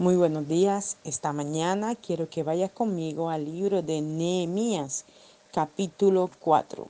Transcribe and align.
Muy 0.00 0.16
buenos 0.16 0.48
días. 0.48 0.96
Esta 1.04 1.34
mañana 1.34 1.94
quiero 1.94 2.30
que 2.30 2.42
vayas 2.42 2.70
conmigo 2.70 3.28
al 3.28 3.44
libro 3.44 3.82
de 3.82 4.00
Nehemías, 4.00 5.04
capítulo 5.52 6.30
4. 6.40 6.88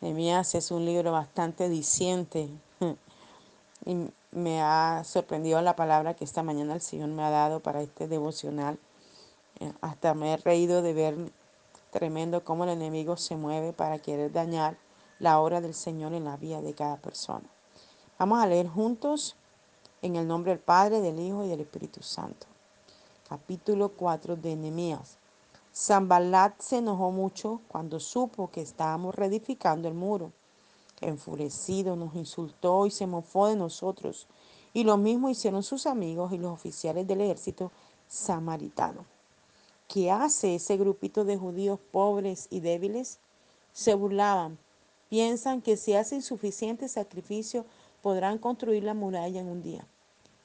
Nehemías 0.00 0.54
es 0.54 0.70
un 0.70 0.84
libro 0.84 1.10
bastante 1.10 1.68
diciente 1.68 2.48
y 3.84 3.96
me 4.30 4.62
ha 4.62 5.02
sorprendido 5.04 5.60
la 5.60 5.74
palabra 5.74 6.14
que 6.14 6.22
esta 6.22 6.44
mañana 6.44 6.74
el 6.74 6.80
Señor 6.80 7.08
me 7.08 7.24
ha 7.24 7.30
dado 7.30 7.58
para 7.58 7.82
este 7.82 8.06
devocional. 8.06 8.78
Eh, 9.58 9.72
hasta 9.80 10.14
me 10.14 10.34
he 10.34 10.36
reído 10.36 10.82
de 10.82 10.92
ver 10.92 11.16
tremendo 11.90 12.44
cómo 12.44 12.62
el 12.62 12.70
enemigo 12.70 13.16
se 13.16 13.34
mueve 13.34 13.72
para 13.72 13.98
querer 13.98 14.30
dañar 14.30 14.78
la 15.18 15.40
obra 15.40 15.60
del 15.60 15.74
Señor 15.74 16.12
en 16.12 16.26
la 16.26 16.36
vida 16.36 16.62
de 16.62 16.74
cada 16.74 16.96
persona. 16.98 17.50
Vamos 18.20 18.40
a 18.40 18.46
leer 18.46 18.68
juntos 18.68 19.34
en 20.02 20.16
el 20.16 20.26
nombre 20.26 20.50
del 20.50 20.60
Padre, 20.60 21.00
del 21.00 21.20
Hijo 21.20 21.44
y 21.44 21.48
del 21.48 21.60
Espíritu 21.60 22.02
Santo. 22.02 22.46
Capítulo 23.28 23.90
4 23.90 24.36
de 24.36 24.56
Nehemías. 24.56 25.16
Zambalat 25.74 26.60
se 26.60 26.78
enojó 26.78 27.12
mucho 27.12 27.60
cuando 27.68 28.00
supo 28.00 28.50
que 28.50 28.60
estábamos 28.60 29.14
reedificando 29.14 29.88
el 29.88 29.94
muro. 29.94 30.32
Enfurecido 31.00 31.96
nos 31.96 32.14
insultó 32.16 32.84
y 32.86 32.90
se 32.90 33.06
mofó 33.06 33.46
de 33.46 33.56
nosotros. 33.56 34.26
Y 34.74 34.84
lo 34.84 34.96
mismo 34.96 35.30
hicieron 35.30 35.62
sus 35.62 35.86
amigos 35.86 36.32
y 36.32 36.38
los 36.38 36.52
oficiales 36.52 37.06
del 37.06 37.20
ejército 37.20 37.70
samaritano. 38.08 39.04
¿Qué 39.86 40.10
hace 40.10 40.56
ese 40.56 40.76
grupito 40.76 41.24
de 41.24 41.36
judíos 41.36 41.78
pobres 41.92 42.48
y 42.50 42.60
débiles? 42.60 43.18
Se 43.72 43.94
burlaban. 43.94 44.58
Piensan 45.08 45.62
que 45.62 45.76
si 45.76 45.94
hacen 45.94 46.22
suficiente 46.22 46.88
sacrificio 46.88 47.64
podrán 48.02 48.38
construir 48.38 48.84
la 48.84 48.94
muralla 48.94 49.40
en 49.40 49.48
un 49.48 49.62
día. 49.62 49.86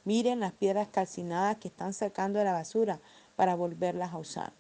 Miren 0.06 0.40
las 0.40 0.54
piedras 0.54 0.88
calcinadas 0.88 1.58
que 1.58 1.68
están 1.68 1.94
sacando 1.94 2.40
de 2.40 2.46
la 2.46 2.54
basura 2.54 3.00
para 3.36 3.56
volverlas 3.56 4.14
a 4.14 4.18
usar. 4.18 4.54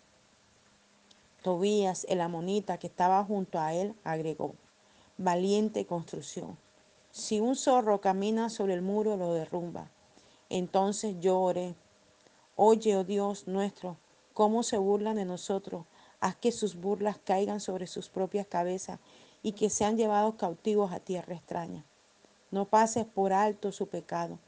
Tobías, 1.42 2.06
el 2.10 2.20
amonita 2.20 2.78
que 2.78 2.88
estaba 2.88 3.24
junto 3.24 3.60
a 3.60 3.74
él, 3.74 3.96
agregó, 4.04 4.56
valiente 5.18 5.86
construcción. 5.86 6.58
Si 7.12 7.40
un 7.40 7.56
zorro 7.56 8.02
camina 8.02 8.50
sobre 8.50 8.74
el 8.74 8.82
muro, 8.82 9.16
lo 9.16 9.34
derrumba. 9.34 9.90
Entonces 10.50 11.16
yo 11.20 11.40
oré, 11.40 11.76
oye, 12.56 12.98
oh 12.98 13.04
Dios 13.04 13.48
nuestro, 13.48 13.98
cómo 14.34 14.64
se 14.64 14.78
burlan 14.78 15.16
de 15.16 15.26
nosotros. 15.26 15.86
Haz 16.20 16.36
que 16.36 16.52
sus 16.52 16.76
burlas 16.76 17.18
caigan 17.24 17.60
sobre 17.60 17.88
sus 17.88 18.10
propias 18.10 18.48
cabezas 18.48 19.00
y 19.44 19.54
que 19.54 19.70
sean 19.70 19.98
llevados 19.98 20.36
cautivos 20.36 20.92
a 20.92 21.00
tierra 21.00 21.36
extraña. 21.36 21.86
No 22.52 22.66
pases 22.66 23.06
por 23.06 23.34
alto 23.34 23.72
su 23.72 23.88
pecado 23.88 24.40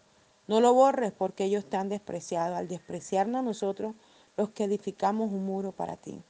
no 0.49 0.61
lo 0.61 0.73
borres 0.73 1.11
porque 1.11 1.43
ellos 1.43 1.65
te 1.65 1.77
han 1.77 1.89
despreciado 1.89 2.55
al 2.55 2.67
despreciarnos 2.67 3.43
nosotros 3.43 3.93
los 4.35 4.49
que 4.49 4.63
edificamos 4.63 5.31
un 5.31 5.45
muro 5.45 5.73
para 5.73 5.95
ti. 5.95 6.23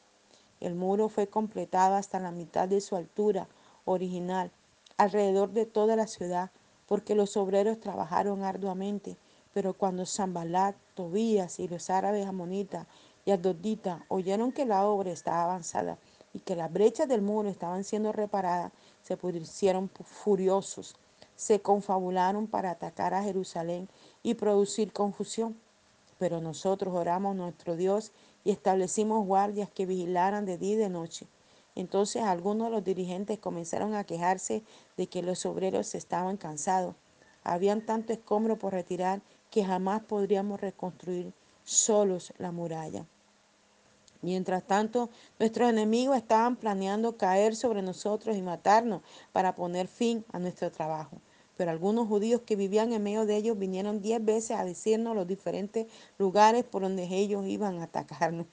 El 0.59 0.75
muro 0.75 1.07
fue 1.07 1.27
completado 1.27 1.95
hasta 1.95 2.19
la 2.19 2.31
mitad 2.31 2.67
de 2.67 2.81
su 2.81 2.97
altura 2.97 3.47
original, 3.85 4.51
alrededor 4.97 5.53
de 5.53 5.65
toda 5.65 5.95
la 5.95 6.05
ciudad, 6.05 6.51
porque 6.85 7.15
los 7.15 7.37
obreros 7.37 7.79
trabajaron 7.79 8.43
arduamente. 8.43 9.15
Pero 9.53 9.73
cuando 9.73 10.05
Zambalat, 10.05 10.75
Tobías 10.95 11.57
y 11.61 11.69
los 11.69 11.89
árabes 11.89 12.27
amonitas 12.27 12.87
y 13.23 13.31
Adodita 13.31 14.03
oyeron 14.09 14.51
que 14.51 14.65
la 14.65 14.85
obra 14.85 15.11
estaba 15.11 15.45
avanzada 15.45 15.97
y 16.33 16.39
que 16.39 16.57
las 16.57 16.73
brechas 16.73 17.07
del 17.07 17.21
muro 17.21 17.47
estaban 17.47 17.85
siendo 17.85 18.11
reparadas, 18.11 18.73
se 19.01 19.15
pusieron 19.15 19.89
furiosos, 20.03 20.97
se 21.39 21.61
confabularon 21.61 22.47
para 22.47 22.71
atacar 22.71 23.13
a 23.13 23.23
Jerusalén 23.23 23.87
y 24.23 24.33
producir 24.33 24.91
confusión. 24.91 25.57
Pero 26.17 26.41
nosotros 26.41 26.93
oramos 26.93 27.31
a 27.31 27.35
nuestro 27.35 27.77
Dios 27.77 28.11
y 28.43 28.51
establecimos 28.51 29.25
guardias 29.25 29.69
que 29.69 29.85
vigilaran 29.85 30.45
de 30.45 30.57
día 30.57 30.73
y 30.73 30.75
de 30.75 30.89
noche. 30.89 31.27
Entonces 31.75 32.23
algunos 32.23 32.67
de 32.67 32.71
los 32.71 32.83
dirigentes 32.83 33.39
comenzaron 33.39 33.95
a 33.95 34.03
quejarse 34.03 34.64
de 34.97 35.08
que 35.08 35.21
los 35.21 35.45
obreros 35.45 35.95
estaban 35.95 36.36
cansados. 36.36 36.93
Habían 37.45 37.85
tanto 37.85 38.11
escombro 38.11 38.59
por 38.59 38.73
retirar 38.73 39.21
que 39.49 39.64
jamás 39.64 40.02
podríamos 40.02 40.59
reconstruir 40.59 41.31
solos 41.64 42.33
la 42.37 42.52
muralla. 42.52 43.05
Mientras 44.21 44.64
tanto, 44.64 45.09
nuestros 45.39 45.69
enemigos 45.69 46.17
estaban 46.17 46.58
planeando 46.58 47.15
caer 47.15 47.55
sobre 47.55 47.81
nosotros 47.81 48.35
y 48.35 48.41
matarnos 48.41 49.03
para 49.31 49.55
poner 49.55 49.87
fin 49.87 50.25
a 50.33 50.39
nuestro 50.39 50.69
trabajo. 50.69 51.21
Pero 51.59 51.71
algunos 51.71 52.08
judíos 52.08 52.43
que 52.45 52.55
vivían 52.55 52.93
en 52.93 53.03
medio 53.03 53.25
de 53.25 53.36
ellos 53.36 53.59
vinieron 53.59 54.02
diez 54.02 54.23
veces 54.23 54.52
a 54.52 54.64
decirnos 54.64 55.14
los 55.14 55.27
diferentes 55.27 55.87
lugares 56.17 56.64
por 56.64 56.83
donde 56.83 57.03
ellos 57.03 57.45
iban 57.47 57.80
a 57.80 57.83
atacarnos. 57.83 58.45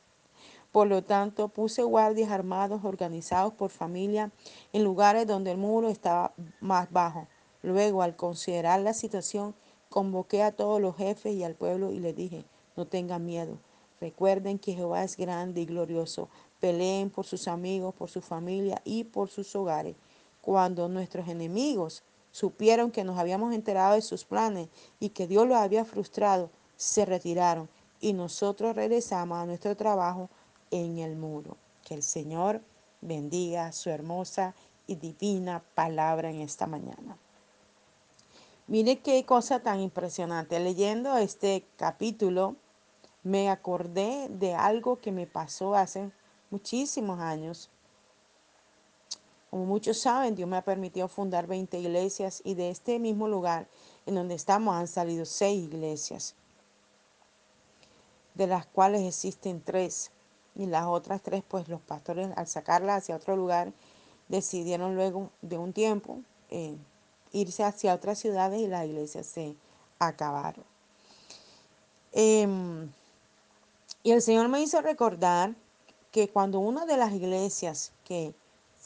Por 0.72 0.88
lo 0.88 1.04
tanto, 1.04 1.46
puse 1.46 1.84
guardias 1.84 2.32
armados 2.32 2.84
organizados 2.84 3.52
por 3.54 3.70
familia 3.70 4.32
en 4.72 4.82
lugares 4.82 5.24
donde 5.24 5.52
el 5.52 5.56
muro 5.56 5.88
estaba 5.88 6.34
más 6.58 6.90
bajo. 6.90 7.28
Luego, 7.62 8.02
al 8.02 8.16
considerar 8.16 8.80
la 8.80 8.92
situación, 8.92 9.54
convoqué 9.88 10.42
a 10.42 10.50
todos 10.50 10.80
los 10.80 10.96
jefes 10.96 11.32
y 11.32 11.44
al 11.44 11.54
pueblo 11.54 11.92
y 11.92 12.00
les 12.00 12.16
dije, 12.16 12.44
no 12.76 12.88
tengan 12.88 13.24
miedo. 13.24 13.56
Recuerden 14.00 14.58
que 14.58 14.74
Jehová 14.74 15.04
es 15.04 15.16
grande 15.16 15.60
y 15.60 15.66
glorioso. 15.66 16.28
Peleen 16.58 17.10
por 17.10 17.24
sus 17.24 17.46
amigos, 17.46 17.94
por 17.94 18.10
su 18.10 18.20
familia 18.20 18.82
y 18.84 19.04
por 19.04 19.30
sus 19.30 19.54
hogares. 19.54 19.94
Cuando 20.40 20.88
nuestros 20.88 21.28
enemigos 21.28 22.02
supieron 22.36 22.90
que 22.90 23.02
nos 23.02 23.18
habíamos 23.18 23.54
enterado 23.54 23.94
de 23.94 24.02
sus 24.02 24.26
planes 24.26 24.68
y 25.00 25.08
que 25.08 25.26
Dios 25.26 25.48
los 25.48 25.56
había 25.56 25.86
frustrado, 25.86 26.50
se 26.76 27.06
retiraron 27.06 27.66
y 27.98 28.12
nosotros 28.12 28.76
regresamos 28.76 29.38
a 29.38 29.46
nuestro 29.46 29.74
trabajo 29.74 30.28
en 30.70 30.98
el 30.98 31.16
muro. 31.16 31.56
Que 31.82 31.94
el 31.94 32.02
Señor 32.02 32.60
bendiga 33.00 33.72
su 33.72 33.88
hermosa 33.88 34.54
y 34.86 34.96
divina 34.96 35.62
palabra 35.74 36.28
en 36.28 36.42
esta 36.42 36.66
mañana. 36.66 37.16
Mire 38.66 38.98
qué 38.98 39.24
cosa 39.24 39.60
tan 39.60 39.80
impresionante. 39.80 40.60
Leyendo 40.60 41.16
este 41.16 41.64
capítulo, 41.76 42.56
me 43.22 43.48
acordé 43.48 44.28
de 44.28 44.54
algo 44.54 45.00
que 45.00 45.10
me 45.10 45.26
pasó 45.26 45.74
hace 45.74 46.10
muchísimos 46.50 47.18
años 47.18 47.70
como 49.56 49.64
muchos 49.64 49.96
saben, 49.96 50.34
Dios 50.34 50.46
me 50.46 50.58
ha 50.58 50.62
permitido 50.62 51.08
fundar 51.08 51.46
20 51.46 51.78
iglesias 51.78 52.42
y 52.44 52.52
de 52.52 52.68
este 52.68 52.98
mismo 52.98 53.26
lugar 53.26 53.66
en 54.04 54.14
donde 54.14 54.34
estamos 54.34 54.76
han 54.76 54.86
salido 54.86 55.24
seis 55.24 55.64
iglesias, 55.64 56.34
de 58.34 58.48
las 58.48 58.66
cuales 58.66 59.00
existen 59.00 59.62
tres. 59.64 60.10
Y 60.56 60.66
las 60.66 60.84
otras 60.84 61.22
tres, 61.22 61.42
pues 61.48 61.68
los 61.68 61.80
pastores 61.80 62.28
al 62.36 62.46
sacarlas 62.46 62.98
hacia 62.98 63.16
otro 63.16 63.34
lugar, 63.34 63.72
decidieron 64.28 64.94
luego 64.94 65.30
de 65.40 65.56
un 65.56 65.72
tiempo 65.72 66.20
eh, 66.50 66.76
irse 67.32 67.64
hacia 67.64 67.94
otras 67.94 68.18
ciudades 68.18 68.60
y 68.60 68.66
las 68.66 68.84
iglesias 68.84 69.24
se 69.24 69.56
acabaron. 69.98 70.66
Em, 72.12 72.90
y 74.02 74.10
el 74.10 74.20
Señor 74.20 74.48
me 74.48 74.60
hizo 74.60 74.82
recordar 74.82 75.54
que 76.10 76.28
cuando 76.28 76.58
una 76.58 76.84
de 76.84 76.98
las 76.98 77.14
iglesias 77.14 77.92
que 78.04 78.34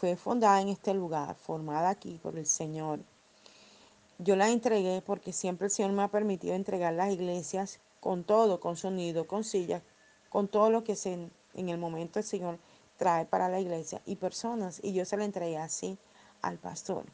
fue 0.00 0.16
fundada 0.16 0.62
en 0.62 0.68
este 0.70 0.94
lugar, 0.94 1.34
formada 1.34 1.90
aquí 1.90 2.18
por 2.22 2.38
el 2.38 2.46
Señor. 2.46 3.00
Yo 4.16 4.34
la 4.34 4.48
entregué 4.48 5.02
porque 5.02 5.30
siempre 5.30 5.66
el 5.66 5.70
Señor 5.70 5.92
me 5.92 6.02
ha 6.02 6.08
permitido 6.08 6.54
entregar 6.54 6.94
las 6.94 7.12
iglesias 7.12 7.80
con 8.00 8.24
todo, 8.24 8.60
con 8.60 8.78
sonido, 8.78 9.26
con 9.26 9.44
sillas, 9.44 9.82
con 10.30 10.48
todo 10.48 10.70
lo 10.70 10.84
que 10.84 10.96
se, 10.96 11.30
en 11.52 11.68
el 11.68 11.76
momento 11.76 12.18
el 12.18 12.24
Señor 12.24 12.58
trae 12.96 13.26
para 13.26 13.50
la 13.50 13.60
iglesia 13.60 14.00
y 14.06 14.16
personas. 14.16 14.80
Y 14.82 14.94
yo 14.94 15.04
se 15.04 15.18
la 15.18 15.26
entregué 15.26 15.58
así 15.58 15.98
al 16.40 16.56
pastor. 16.56 17.04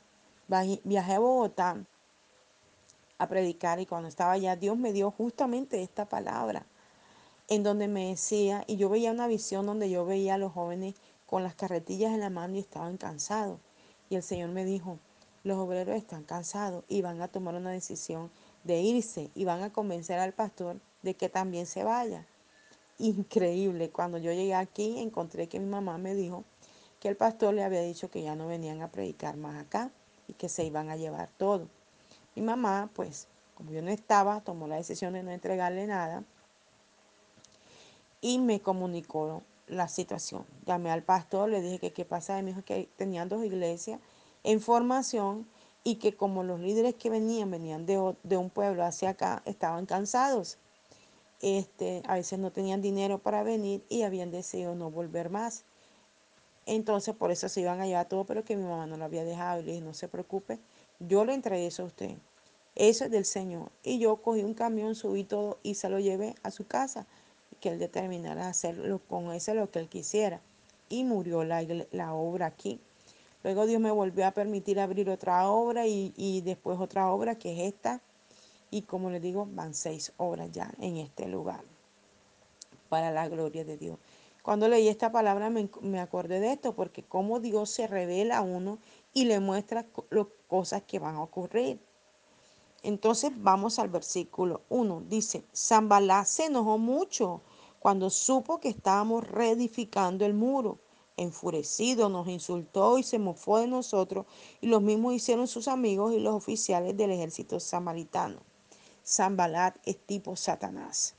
Viajé 0.84 1.14
a 1.14 1.18
Bogotá 1.18 1.84
a 3.18 3.26
predicar 3.26 3.80
y 3.80 3.86
cuando 3.86 4.06
estaba 4.06 4.30
allá 4.30 4.54
Dios 4.54 4.78
me 4.78 4.92
dio 4.92 5.10
justamente 5.10 5.82
esta 5.82 6.08
palabra 6.08 6.64
en 7.48 7.64
donde 7.64 7.88
me 7.88 8.10
decía, 8.10 8.64
y 8.66 8.76
yo 8.76 8.88
veía 8.88 9.10
una 9.10 9.26
visión 9.26 9.66
donde 9.66 9.90
yo 9.90 10.04
veía 10.04 10.34
a 10.34 10.38
los 10.38 10.52
jóvenes 10.52 10.94
con 11.26 11.42
las 11.42 11.54
carretillas 11.54 12.12
en 12.12 12.20
la 12.20 12.30
mano 12.30 12.56
y 12.56 12.60
estaban 12.60 12.96
cansados. 12.96 13.58
Y 14.08 14.16
el 14.16 14.22
Señor 14.22 14.50
me 14.50 14.64
dijo, 14.64 14.98
los 15.44 15.58
obreros 15.58 15.96
están 15.96 16.24
cansados 16.24 16.84
y 16.88 17.02
van 17.02 17.20
a 17.20 17.28
tomar 17.28 17.54
una 17.54 17.70
decisión 17.70 18.30
de 18.64 18.80
irse 18.80 19.30
y 19.34 19.44
van 19.44 19.62
a 19.62 19.72
convencer 19.72 20.18
al 20.18 20.32
pastor 20.32 20.76
de 21.02 21.14
que 21.14 21.28
también 21.28 21.66
se 21.66 21.84
vaya. 21.84 22.26
Increíble, 22.98 23.90
cuando 23.90 24.18
yo 24.18 24.32
llegué 24.32 24.54
aquí 24.54 24.98
encontré 24.98 25.48
que 25.48 25.60
mi 25.60 25.66
mamá 25.66 25.98
me 25.98 26.14
dijo 26.14 26.44
que 26.98 27.08
el 27.08 27.16
pastor 27.16 27.54
le 27.54 27.62
había 27.62 27.82
dicho 27.82 28.10
que 28.10 28.22
ya 28.22 28.34
no 28.34 28.48
venían 28.48 28.82
a 28.82 28.90
predicar 28.90 29.36
más 29.36 29.62
acá 29.62 29.90
y 30.28 30.32
que 30.32 30.48
se 30.48 30.64
iban 30.64 30.90
a 30.90 30.96
llevar 30.96 31.28
todo. 31.36 31.68
Mi 32.34 32.42
mamá, 32.42 32.90
pues, 32.94 33.28
como 33.54 33.70
yo 33.70 33.82
no 33.82 33.90
estaba, 33.90 34.40
tomó 34.40 34.66
la 34.66 34.76
decisión 34.76 35.12
de 35.12 35.22
no 35.22 35.30
entregarle 35.30 35.86
nada 35.86 36.24
y 38.20 38.38
me 38.38 38.60
comunicó 38.60 39.42
la 39.66 39.88
situación. 39.88 40.44
Llamé 40.64 40.90
al 40.90 41.02
pastor, 41.02 41.48
le 41.48 41.60
dije 41.60 41.78
que 41.78 41.92
qué 41.92 42.04
pasa, 42.04 42.40
me 42.42 42.50
dijo 42.50 42.64
que 42.64 42.88
tenían 42.96 43.28
dos 43.28 43.44
iglesias 43.44 44.00
en 44.44 44.60
formación 44.60 45.46
y 45.84 45.96
que 45.96 46.14
como 46.14 46.42
los 46.42 46.60
líderes 46.60 46.94
que 46.94 47.10
venían, 47.10 47.50
venían 47.50 47.86
de, 47.86 48.14
de 48.22 48.36
un 48.36 48.50
pueblo 48.50 48.84
hacia 48.84 49.10
acá, 49.10 49.42
estaban 49.44 49.86
cansados. 49.86 50.58
Este, 51.42 52.02
a 52.08 52.14
veces 52.14 52.38
no 52.38 52.50
tenían 52.50 52.80
dinero 52.80 53.18
para 53.18 53.42
venir 53.42 53.84
y 53.88 54.02
habían 54.02 54.30
decidido 54.30 54.74
no 54.74 54.90
volver 54.90 55.30
más. 55.30 55.64
Entonces 56.64 57.14
por 57.14 57.30
eso 57.30 57.48
se 57.48 57.60
iban 57.60 57.80
a 57.80 57.86
llevar 57.86 58.08
todo, 58.08 58.24
pero 58.24 58.44
que 58.44 58.56
mi 58.56 58.64
mamá 58.64 58.86
no 58.86 58.96
lo 58.96 59.04
había 59.04 59.24
dejado. 59.24 59.60
Y 59.60 59.64
le 59.64 59.72
dije, 59.72 59.84
no 59.84 59.94
se 59.94 60.08
preocupe, 60.08 60.58
yo 60.98 61.24
le 61.24 61.34
entregué 61.34 61.66
eso 61.66 61.84
a 61.84 61.86
usted. 61.86 62.16
Eso 62.74 63.04
es 63.04 63.10
del 63.10 63.24
Señor. 63.24 63.70
Y 63.82 63.98
yo 63.98 64.16
cogí 64.16 64.42
un 64.42 64.54
camión, 64.54 64.94
subí 64.94 65.24
todo 65.24 65.58
y 65.62 65.74
se 65.74 65.88
lo 65.88 65.98
llevé 65.98 66.34
a 66.42 66.50
su 66.50 66.66
casa. 66.66 67.06
Que 67.60 67.70
él 67.70 67.78
determinara 67.78 68.48
hacerlo 68.48 69.00
con 69.08 69.32
ese 69.32 69.54
lo 69.54 69.70
que 69.70 69.78
él 69.78 69.88
quisiera. 69.88 70.40
Y 70.88 71.04
murió 71.04 71.44
la, 71.44 71.64
la 71.90 72.14
obra 72.14 72.46
aquí. 72.46 72.80
Luego 73.42 73.66
Dios 73.66 73.80
me 73.80 73.90
volvió 73.90 74.26
a 74.26 74.32
permitir 74.32 74.80
abrir 74.80 75.08
otra 75.10 75.48
obra 75.48 75.86
y, 75.86 76.12
y 76.16 76.40
después 76.40 76.78
otra 76.80 77.10
obra 77.10 77.36
que 77.36 77.52
es 77.52 77.74
esta. 77.74 78.00
Y 78.70 78.82
como 78.82 79.10
les 79.10 79.22
digo, 79.22 79.48
van 79.50 79.74
seis 79.74 80.12
obras 80.16 80.50
ya 80.52 80.72
en 80.80 80.96
este 80.96 81.28
lugar. 81.28 81.60
Para 82.88 83.10
la 83.10 83.28
gloria 83.28 83.64
de 83.64 83.76
Dios. 83.76 83.98
Cuando 84.42 84.68
leí 84.68 84.88
esta 84.88 85.10
palabra 85.10 85.50
me, 85.50 85.68
me 85.80 85.98
acordé 85.98 86.38
de 86.38 86.52
esto, 86.52 86.74
porque 86.74 87.02
como 87.02 87.40
Dios 87.40 87.68
se 87.70 87.86
revela 87.88 88.38
a 88.38 88.42
uno 88.42 88.78
y 89.12 89.24
le 89.24 89.40
muestra 89.40 89.86
las 90.10 90.26
cosas 90.46 90.82
que 90.82 90.98
van 90.98 91.16
a 91.16 91.22
ocurrir. 91.22 91.80
Entonces 92.86 93.32
vamos 93.34 93.80
al 93.80 93.88
versículo 93.88 94.62
1. 94.68 95.06
Dice, 95.08 95.42
Zambalá 95.52 96.24
se 96.24 96.44
enojó 96.44 96.78
mucho 96.78 97.42
cuando 97.80 98.10
supo 98.10 98.60
que 98.60 98.68
estábamos 98.68 99.26
reedificando 99.26 100.24
el 100.24 100.34
muro. 100.34 100.78
Enfurecido 101.16 102.08
nos 102.08 102.28
insultó 102.28 102.96
y 102.96 103.02
se 103.02 103.18
mofó 103.18 103.58
de 103.58 103.66
nosotros 103.66 104.26
y 104.60 104.68
los 104.68 104.82
mismos 104.82 105.14
hicieron 105.14 105.48
sus 105.48 105.66
amigos 105.66 106.14
y 106.14 106.20
los 106.20 106.32
oficiales 106.32 106.96
del 106.96 107.10
ejército 107.10 107.58
samaritano. 107.58 108.38
Zambalat 109.04 109.76
es 109.84 109.98
tipo 109.98 110.36
Satanás. 110.36 111.16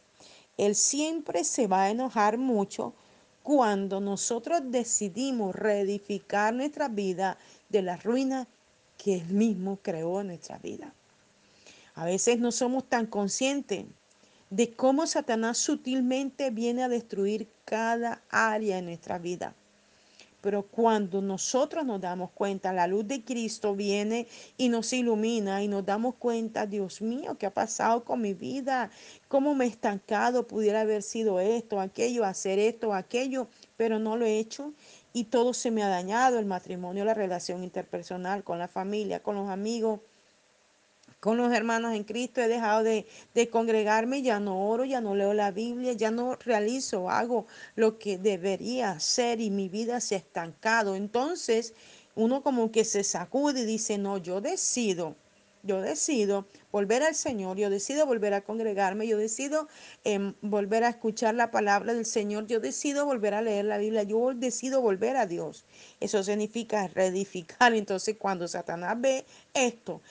Él 0.55 0.73
siempre 0.73 1.43
se 1.43 1.67
va 1.67 1.81
a 1.83 1.89
enojar 1.89 2.37
mucho 2.37 2.93
cuando 3.43 3.99
nosotros 3.99 4.61
decidimos 4.63 5.53
reedificar 5.53 6.53
nuestra 6.53 6.87
vida 6.87 7.37
de 7.67 7.81
la 7.81 7.97
ruina 7.97 8.47
que 8.97 9.15
Él 9.15 9.27
mismo 9.33 9.79
creó 9.81 10.21
en 10.21 10.27
nuestra 10.27 10.59
vida. 10.59 10.93
A 11.97 12.05
veces 12.05 12.37
no 12.37 12.51
somos 12.51 12.87
tan 12.87 13.07
conscientes 13.07 13.87
de 14.51 14.71
cómo 14.71 15.07
Satanás 15.07 15.57
sutilmente 15.57 16.51
viene 16.51 16.83
a 16.83 16.89
destruir 16.89 17.49
cada 17.65 18.21
área 18.29 18.75
de 18.75 18.83
nuestra 18.83 19.17
vida. 19.17 19.55
Pero 20.41 20.61
cuando 20.61 21.23
nosotros 21.23 21.87
nos 21.87 21.99
damos 21.99 22.29
cuenta, 22.29 22.71
la 22.71 22.85
luz 22.85 23.07
de 23.07 23.23
Cristo 23.23 23.73
viene 23.73 24.27
y 24.57 24.69
nos 24.69 24.93
ilumina 24.93 25.63
y 25.63 25.67
nos 25.67 25.87
damos 25.87 26.13
cuenta, 26.13 26.67
Dios 26.67 27.01
mío, 27.01 27.35
¿qué 27.39 27.47
ha 27.47 27.53
pasado 27.53 28.03
con 28.03 28.21
mi 28.21 28.35
vida? 28.35 28.91
¿Cómo 29.27 29.55
me 29.55 29.65
he 29.65 29.67
estancado? 29.67 30.45
Pudiera 30.45 30.81
haber 30.81 31.01
sido 31.01 31.39
esto, 31.39 31.79
aquello, 31.79 32.25
hacer 32.25 32.59
esto, 32.59 32.93
aquello, 32.93 33.47
pero 33.75 33.97
no 33.97 34.17
lo 34.17 34.25
he 34.27 34.37
hecho 34.37 34.71
y 35.13 35.23
todo 35.23 35.51
se 35.55 35.71
me 35.71 35.81
ha 35.81 35.87
dañado, 35.87 36.37
el 36.37 36.45
matrimonio, 36.45 37.05
la 37.05 37.15
relación 37.15 37.63
interpersonal 37.63 38.43
con 38.43 38.59
la 38.59 38.67
familia, 38.67 39.23
con 39.23 39.35
los 39.35 39.49
amigos 39.49 40.01
con 41.19 41.37
los 41.37 41.51
hermanos 41.51 41.95
en 41.95 42.03
Cristo, 42.03 42.41
he 42.41 42.47
dejado 42.47 42.83
de, 42.83 43.05
congregarme, 43.51 44.21
ya 44.21 44.39
no 44.39 44.69
oro, 44.69 44.85
ya 44.85 45.01
no 45.01 45.15
leo 45.15 45.33
la 45.33 45.51
Biblia, 45.51 45.93
ya 45.93 46.11
no 46.11 46.35
realizo, 46.35 47.09
hago 47.09 47.47
lo 47.75 47.97
que 47.97 48.17
debería 48.17 48.91
hacer 48.91 49.41
y 49.41 49.49
mi 49.49 49.69
vida 49.69 49.99
se 49.99 50.15
ha 50.15 50.19
estancado. 50.19 50.95
Entonces 50.95 51.73
uno 52.15 52.43
como 52.43 52.71
que 52.71 52.85
se 52.85 53.03
sacude 53.03 53.61
y 53.61 53.65
dice, 53.65 53.97
no, 53.97 54.17
yo 54.17 54.41
decido, 54.41 55.15
yo 55.63 55.81
decido 55.81 56.47
volver 56.71 57.03
al 57.03 57.15
Señor, 57.15 57.57
yo 57.57 57.69
decido 57.69 58.05
volver 58.05 58.33
a 58.33 58.41
congregarme, 58.41 59.07
yo 59.07 59.17
decido 59.17 59.67
eh, 60.03 60.33
volver 60.41 60.83
a 60.83 60.89
escuchar 60.89 61.35
la 61.35 61.51
palabra 61.51 61.93
del 61.93 62.05
Señor, 62.05 62.47
yo 62.47 62.59
decido 62.59 63.05
volver 63.05 63.33
a 63.33 63.41
leer 63.41 63.65
la 63.65 63.77
Biblia, 63.77 64.03
yo 64.03 64.33
decido 64.33 64.81
volver 64.81 65.17
a 65.17 65.25
Dios. 65.25 65.65
Eso 65.99 66.23
significa 66.23 66.87
reedificar. 66.87 67.73
Entonces 67.75 68.17
cuando 68.17 68.47
Satanás 68.47 68.99
ve 68.99 69.25
esto, 69.53 70.01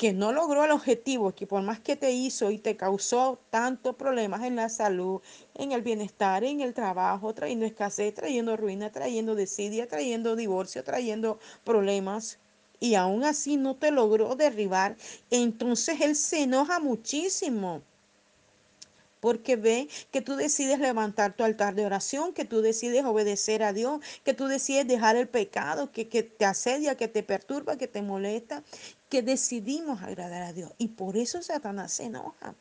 que 0.00 0.14
no 0.14 0.32
logró 0.32 0.64
el 0.64 0.70
objetivo, 0.70 1.34
que 1.34 1.46
por 1.46 1.60
más 1.60 1.78
que 1.78 1.94
te 1.94 2.10
hizo 2.10 2.50
y 2.50 2.56
te 2.56 2.74
causó 2.74 3.38
tantos 3.50 3.96
problemas 3.96 4.44
en 4.44 4.56
la 4.56 4.70
salud, 4.70 5.20
en 5.54 5.72
el 5.72 5.82
bienestar, 5.82 6.42
en 6.42 6.62
el 6.62 6.72
trabajo, 6.72 7.34
trayendo 7.34 7.66
escasez, 7.66 8.14
trayendo 8.14 8.56
ruina, 8.56 8.90
trayendo 8.90 9.34
desidia, 9.34 9.86
trayendo 9.86 10.36
divorcio, 10.36 10.82
trayendo 10.84 11.38
problemas, 11.64 12.38
y 12.80 12.94
aún 12.94 13.24
así 13.24 13.58
no 13.58 13.76
te 13.76 13.90
logró 13.90 14.36
derribar, 14.36 14.96
entonces 15.30 16.00
él 16.00 16.16
se 16.16 16.44
enoja 16.44 16.80
muchísimo 16.80 17.82
porque 19.20 19.56
ve 19.56 19.86
que 20.10 20.22
tú 20.22 20.34
decides 20.36 20.78
levantar 20.78 21.34
tu 21.34 21.44
altar 21.44 21.74
de 21.74 21.84
oración, 21.84 22.32
que 22.32 22.46
tú 22.46 22.62
decides 22.62 23.04
obedecer 23.04 23.62
a 23.62 23.74
Dios, 23.74 24.00
que 24.24 24.32
tú 24.32 24.46
decides 24.46 24.88
dejar 24.88 25.16
el 25.16 25.28
pecado 25.28 25.92
que, 25.92 26.08
que, 26.08 26.22
te 26.22 26.46
asedia, 26.46 26.96
que 26.96 27.06
te 27.06 27.22
perturba, 27.22 27.76
que 27.76 27.86
te 27.86 28.00
molesta, 28.00 28.64
que 29.10 29.20
decidimos 29.20 30.02
agradar 30.02 30.42
a 30.42 30.52
Dios. 30.54 30.72
Y 30.78 30.88
por 30.88 31.18
eso 31.18 31.42
Satanás 31.42 31.92
se 31.92 32.04
enoja. 32.04 32.54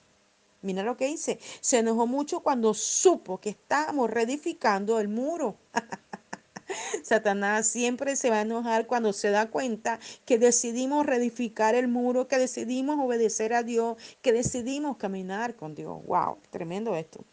Mira 0.61 0.83
lo 0.83 0.97
que 0.97 1.05
dice. 1.05 1.39
Se 1.61 1.77
enojó 1.77 2.05
mucho 2.05 2.41
cuando 2.41 2.73
supo 2.73 3.39
que 3.39 3.51
estábamos 3.51 4.09
reedificando 4.09 4.99
el 4.99 5.07
muro. 5.07 5.55
Satanás 7.03 7.67
siempre 7.67 8.15
se 8.15 8.29
va 8.29 8.37
a 8.37 8.41
enojar 8.41 8.87
cuando 8.87 9.13
se 9.13 9.29
da 9.29 9.49
cuenta 9.49 9.99
que 10.25 10.37
decidimos 10.37 11.05
reedificar 11.05 11.75
el 11.75 11.87
muro, 11.87 12.27
que 12.27 12.37
decidimos 12.37 12.97
obedecer 12.99 13.53
a 13.53 13.63
Dios, 13.63 13.97
que 14.21 14.33
decidimos 14.33 14.97
caminar 14.97 15.55
con 15.55 15.75
Dios. 15.75 16.03
¡Wow! 16.05 16.39
Tremendo 16.49 16.95
esto. 16.95 17.23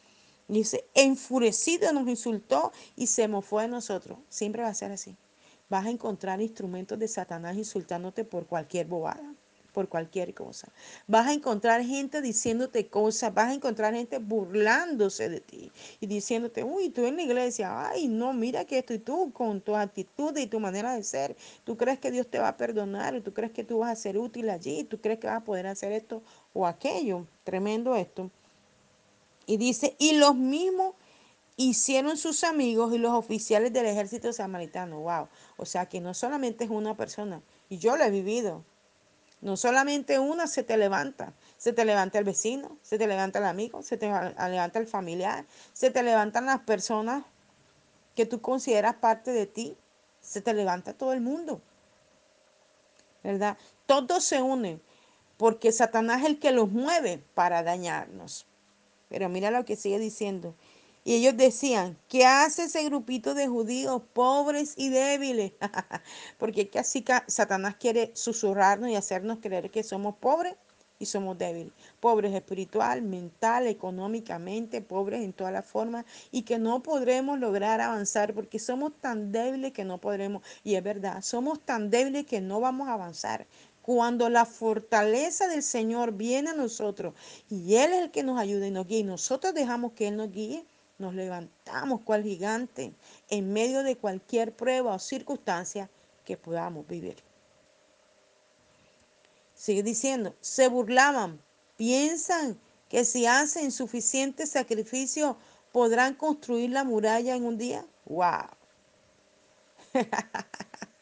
Dice, 0.49 0.87
enfurecido 0.95 1.93
nos 1.93 2.07
insultó 2.07 2.73
y 2.95 3.09
se 3.09 3.27
mofó 3.27 3.61
de 3.61 3.69
nosotros. 3.69 4.19
Siempre 4.29 4.63
va 4.63 4.69
a 4.69 4.75
ser 4.75 4.93
así. 4.93 5.17
Vas 5.69 5.87
a 5.87 5.91
encontrar 5.91 6.41
instrumentos 6.41 6.99
de 6.99 7.09
Satanás 7.09 7.57
insultándote 7.57 8.25
por 8.25 8.47
cualquier 8.47 8.87
bobada 8.87 9.35
por 9.77 9.91
cualquier 9.91 10.33
cosa. 10.33 10.69
Vas 11.07 11.27
a 11.27 11.35
encontrar 11.35 11.85
gente 11.85 12.23
diciéndote 12.23 12.87
cosas, 12.87 13.35
vas 13.35 13.51
a 13.51 13.53
encontrar 13.53 13.93
gente 13.93 14.17
burlándose 14.17 15.29
de 15.29 15.41
ti 15.41 15.71
y 16.01 16.07
diciéndote, 16.07 16.65
uy, 16.65 16.89
tú 16.89 17.05
en 17.05 17.17
la 17.17 17.23
iglesia, 17.23 17.91
ay, 17.91 18.09
no, 18.09 18.33
mira 18.33 18.65
que 18.65 18.79
esto 18.79 18.95
y 18.95 18.99
tú 18.99 19.35
con 19.35 19.61
tu 19.61 19.77
actitud 19.77 20.35
y 20.39 20.47
tu 20.47 20.61
manera 20.61 20.95
de 20.95 21.03
ser, 21.03 21.37
tú 21.65 21.77
crees 21.77 21.99
que 21.99 22.11
Dios 22.11 22.27
te 22.27 22.39
va 22.39 22.49
a 22.49 22.57
perdonar, 22.57 23.21
tú 23.21 23.35
crees 23.35 23.53
que 23.53 23.65
tú 23.65 23.81
vas 23.81 23.91
a 23.91 23.97
ser 23.97 24.17
útil 24.17 24.49
allí, 24.49 24.83
tú 24.85 24.99
crees 24.99 25.19
que 25.19 25.27
vas 25.27 25.43
a 25.43 25.45
poder 25.45 25.67
hacer 25.67 25.93
esto 25.93 26.23
o 26.55 26.67
aquello. 26.67 27.27
Tremendo 27.45 27.97
esto. 27.97 28.31
Y 29.45 29.59
dice, 29.59 29.95
y 29.99 30.15
los 30.15 30.35
mismos 30.35 30.95
hicieron 31.57 32.17
sus 32.17 32.45
amigos 32.45 32.93
y 32.95 32.99
los 32.99 33.13
oficiales 33.13 33.73
del 33.73 33.87
ejército 33.87 34.33
samaritano. 34.33 35.01
Wow. 35.01 35.29
O 35.57 35.67
sea 35.67 35.87
que 35.87 36.01
no 36.01 36.15
solamente 36.15 36.65
es 36.65 36.71
una 36.71 36.97
persona, 36.97 37.43
y 37.69 37.79
yo 37.79 37.97
lo 37.97 38.05
he 38.05 38.11
vivido. 38.11 38.65
No 39.43 39.57
solamente 39.57 40.19
una 40.19 40.47
se 40.47 40.63
te 40.63 40.77
levanta, 40.77 41.35
se 41.59 41.73
te 41.73 41.85
levanta 41.85 42.19
el 42.19 42.25
vecino, 42.25 42.79
se 42.83 42.99
te 42.99 43.07
levanta 43.07 43.39
el 43.39 43.45
amigo, 43.45 43.83
se 43.83 43.97
te 43.97 44.07
levanta 44.07 44.79
el 44.79 44.87
familiar, 44.87 45.45
se 45.73 45.91
te 45.91 46.03
levantan 46.03 46.47
las 46.47 46.61
personas 46.61 47.25
que 48.15 48.25
tú 48.25 48.41
consideras 48.41 48.95
parte 48.95 49.33
de 49.33 49.47
ti, 49.47 49.77
se 50.21 50.41
te 50.41 50.55
levanta 50.55 50.95
todo 50.95 51.13
el 51.13 51.21
mundo. 51.21 51.61
¿Verdad? 53.23 53.59
Todos 53.85 54.25
se 54.25 54.41
unen 54.41 54.81
porque 55.37 55.71
Satanás 55.71 56.23
es 56.23 56.27
el 56.27 56.39
que 56.39 56.53
los 56.53 56.71
mueve 56.71 57.23
para 57.35 57.63
dañarnos. 57.63 58.47
Pero 59.09 59.29
mira 59.29 59.51
lo 59.51 59.65
que 59.65 59.77
sigue 59.77 59.99
diciendo. 59.99 60.55
Y 61.07 61.15
ellos 61.15 61.37
decían, 61.37 61.97
¿qué 62.09 62.27
hace 62.27 62.65
ese 62.65 62.83
grupito 62.83 63.35
de 63.35 63.47
judíos 63.47 64.03
pobres 64.13 64.75
y 64.77 64.89
débiles? 64.89 65.53
Porque 66.37 66.69
casi 66.69 67.05
Satanás 67.29 67.77
quiere 67.77 68.11
susurrarnos 68.13 68.91
y 68.91 68.97
hacernos 68.97 69.39
creer 69.41 69.71
que 69.71 69.85
somos 69.85 70.17
pobres 70.17 70.57
y 70.99 71.07
somos 71.07 71.39
débiles. 71.39 71.73
Pobres 72.01 72.35
espiritual, 72.35 73.03
mental, 73.03 73.69
económicamente, 73.69 74.81
pobres 74.83 75.23
en 75.23 75.33
todas 75.33 75.53
las 75.53 75.65
formas 75.65 76.07
y 76.33 76.43
que 76.43 76.59
no 76.59 76.83
podremos 76.83 77.39
lograr 77.39 77.81
avanzar 77.81 78.35
porque 78.35 78.59
somos 78.59 78.93
tan 79.01 79.31
débiles 79.31 79.73
que 79.73 79.85
no 79.85 79.99
podremos. 79.99 80.43
Y 80.65 80.75
es 80.75 80.83
verdad, 80.83 81.23
somos 81.23 81.61
tan 81.61 81.89
débiles 81.89 82.27
que 82.27 82.41
no 82.41 82.59
vamos 82.59 82.89
a 82.89 82.95
avanzar. 82.95 83.47
Cuando 83.81 84.29
la 84.29 84.45
fortaleza 84.45 85.47
del 85.47 85.63
Señor 85.63 86.15
viene 86.15 86.51
a 86.51 86.55
nosotros 86.55 87.15
y 87.49 87.77
Él 87.77 87.93
es 87.93 88.03
el 88.03 88.11
que 88.11 88.25
nos 88.25 88.41
ayuda 88.41 88.67
y 88.67 88.73
nos 88.73 88.89
guía 88.89 88.99
y 88.99 89.05
nosotros 89.05 89.55
dejamos 89.55 89.93
que 89.93 90.09
Él 90.09 90.17
nos 90.17 90.33
guíe, 90.33 90.67
nos 90.99 91.15
levantamos 91.15 92.01
cual 92.03 92.23
gigante 92.23 92.95
en 93.29 93.53
medio 93.53 93.83
de 93.83 93.97
cualquier 93.97 94.55
prueba 94.55 94.95
o 94.95 94.99
circunstancia 94.99 95.91
que 96.25 96.37
podamos 96.37 96.87
vivir. 96.87 97.23
Sigue 99.55 99.83
diciendo, 99.83 100.35
se 100.41 100.69
burlaban, 100.69 101.41
piensan 101.77 102.59
que 102.89 103.05
si 103.05 103.27
hacen 103.27 103.73
suficiente 103.73 104.47
sacrificio 104.47 105.37
podrán 105.73 106.15
construir 106.15 106.71
la 106.71 106.85
muralla 106.85 107.35
en 107.35 107.45
un 107.45 107.59
día. 107.59 107.87
¡Wow! 108.05 108.49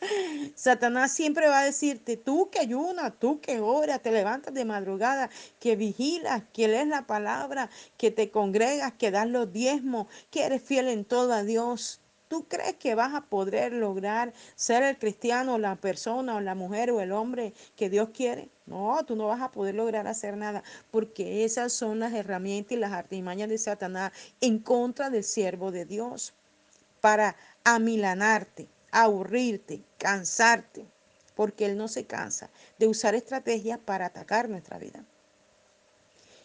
Satanás 0.55 1.13
siempre 1.13 1.49
va 1.49 1.61
a 1.61 1.65
decirte, 1.65 2.17
tú 2.17 2.51
que 2.51 2.61
ayunas, 2.61 3.13
tú 3.19 3.41
que 3.41 3.61
oras, 3.61 4.03
te 4.03 4.11
levantas 4.13 4.55
de 4.55 4.65
madrugada, 4.65 5.31
que 5.61 5.77
vigilas, 5.77 6.43
que 6.53 6.69
lees 6.69 6.87
la 6.87 7.07
palabra, 7.07 7.71
que 7.97 8.11
te 8.11 8.31
congregas, 8.31 8.93
que 8.95 9.11
das 9.11 9.29
los 9.29 9.53
diezmos, 9.53 10.07
que 10.31 10.45
eres 10.45 10.63
fiel 10.63 10.89
en 10.89 11.05
todo 11.05 11.33
a 11.33 11.43
Dios. 11.43 12.01
¿Tú 12.29 12.49
crees 12.49 12.75
que 12.77 12.95
vas 12.95 13.15
a 13.15 13.27
poder 13.27 13.73
lograr 13.73 14.33
ser 14.57 14.83
el 14.83 14.99
cristiano, 14.99 15.59
la 15.59 15.77
persona 15.77 16.37
o 16.37 16.41
la 16.41 16.55
mujer 16.55 16.91
o 16.91 17.01
el 17.01 17.13
hombre 17.13 17.53
que 17.77 17.91
Dios 17.91 18.11
quiere? 18.13 18.49
No, 18.67 19.05
tú 19.05 19.15
no 19.15 19.27
vas 19.27 19.43
a 19.43 19.53
poder 19.53 19.75
lograr 19.75 20.07
hacer 20.07 20.37
nada 20.37 20.63
porque 20.91 21.45
esas 21.45 21.73
son 21.73 21.99
las 21.99 22.15
herramientas 22.15 22.73
y 22.73 22.77
las 22.77 22.93
artimañas 22.93 23.51
de 23.51 23.59
Satanás 23.59 24.13
en 24.41 24.59
contra 24.59 25.11
del 25.11 25.23
siervo 25.23 25.71
de 25.71 25.85
Dios 25.85 26.35
para 27.01 27.37
amilanarte, 27.63 28.67
aburrirte, 28.95 29.83
cansarte, 29.99 30.87
porque 31.35 31.67
Él 31.67 31.77
no 31.77 31.89
se 31.89 32.07
cansa 32.07 32.51
de 32.79 32.87
usar 32.87 33.15
estrategias 33.15 33.79
para 33.79 34.07
atacar 34.07 34.49
nuestra 34.49 34.79
vida. 34.79 35.05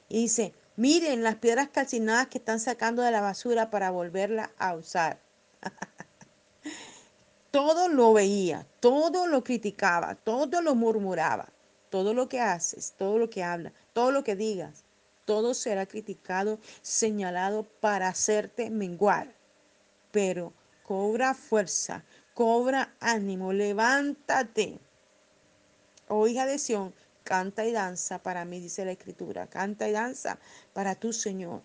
Y 0.10 0.24
dice, 0.24 0.54
miren 0.76 1.22
las 1.22 1.36
piedras 1.36 1.70
calcinadas 1.70 2.28
que 2.28 2.40
están 2.40 2.60
sacando 2.60 3.04
de 3.04 3.12
la 3.12 3.22
basura 3.22 3.70
para 3.70 3.92
volverla 3.92 4.52
a 4.58 4.74
usar. 4.74 5.20
todo 7.52 7.88
lo 7.88 8.14
veía, 8.14 8.66
todo 8.80 9.28
lo 9.28 9.44
criticaba, 9.44 10.16
todo 10.16 10.64
lo 10.64 10.74
murmuraba, 10.74 11.50
todo 11.92 12.16
lo 12.16 12.28
que 12.28 12.42
haces, 12.42 12.96
todo 12.98 13.20
lo 13.20 13.30
que 13.30 13.44
hablas, 13.44 13.74
todo 13.94 14.12
lo 14.12 14.24
que 14.24 14.36
digas, 14.36 14.84
todo 15.26 15.54
será 15.54 15.86
criticado, 15.86 16.58
señalado 16.82 17.64
para 17.80 18.08
hacerte 18.08 18.72
menguar. 18.72 19.36
Pero 20.12 20.54
cobra 20.82 21.36
fuerza, 21.36 22.04
cobra 22.40 22.96
ánimo, 23.02 23.52
levántate. 23.52 24.80
Oh 26.08 26.26
hija 26.26 26.46
de 26.46 26.58
Sión, 26.58 26.96
canta 27.26 27.66
y 27.66 27.74
danza 27.74 28.24
para 28.24 28.46
mí, 28.46 28.62
dice 28.62 28.86
la 28.86 28.94
escritura, 28.94 29.48
canta 29.48 29.90
y 29.90 29.92
danza 29.92 30.40
para 30.72 30.96
tu 30.96 31.12
Señor. 31.12 31.62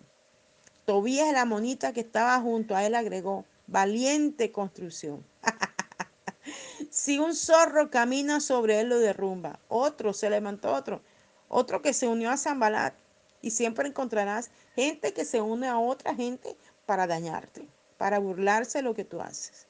Tobías 0.83 1.31
la 1.31 1.45
monita 1.45 1.93
que 1.93 2.01
estaba 2.01 2.37
junto 2.41 2.75
a 2.75 2.85
él 2.85 2.93
agregó, 2.93 3.45
valiente 3.67 4.51
construcción. 4.51 5.25
si 6.91 7.19
un 7.19 7.35
zorro 7.35 7.89
camina 7.89 8.41
sobre 8.41 8.81
él 8.81 8.89
lo 8.89 8.99
derrumba, 8.99 9.61
otro 9.69 10.11
se 10.11 10.29
levantó 10.29 10.73
otro, 10.73 11.01
otro 11.47 11.81
que 11.81 11.93
se 11.93 12.09
unió 12.09 12.31
a 12.31 12.37
Zambalat 12.37 12.93
y 13.41 13.51
siempre 13.51 13.87
encontrarás 13.87 14.51
gente 14.75 15.13
que 15.13 15.23
se 15.23 15.39
une 15.39 15.69
a 15.69 15.79
otra 15.79 16.13
gente 16.13 16.57
para 16.85 17.07
dañarte, 17.07 17.65
para 17.97 18.19
burlarse 18.19 18.79
de 18.79 18.83
lo 18.83 18.93
que 18.93 19.05
tú 19.05 19.21
haces. 19.21 19.67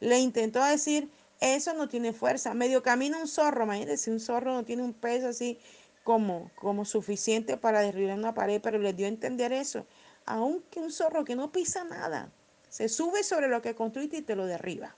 Le 0.00 0.18
intentó 0.18 0.64
decir, 0.64 1.10
eso 1.40 1.74
no 1.74 1.88
tiene 1.88 2.12
fuerza. 2.12 2.54
Medio 2.54 2.82
camina 2.82 3.18
un 3.18 3.28
zorro, 3.28 3.64
imagínense, 3.64 4.10
un 4.10 4.20
zorro 4.20 4.52
no 4.52 4.64
tiene 4.64 4.82
un 4.82 4.92
peso 4.92 5.28
así 5.28 5.58
como, 6.04 6.50
como 6.56 6.84
suficiente 6.84 7.56
para 7.56 7.80
derribar 7.80 8.18
una 8.18 8.34
pared, 8.34 8.60
pero 8.62 8.78
le 8.78 8.92
dio 8.92 9.06
a 9.06 9.10
entender 9.10 9.52
eso. 9.52 9.86
Aunque 10.26 10.80
un 10.80 10.90
zorro 10.90 11.24
que 11.24 11.36
no 11.36 11.52
pisa 11.52 11.84
nada, 11.84 12.32
se 12.68 12.88
sube 12.88 13.22
sobre 13.22 13.48
lo 13.48 13.62
que 13.62 13.74
construiste 13.74 14.18
y 14.18 14.22
te 14.22 14.36
lo 14.36 14.46
derriba. 14.46 14.96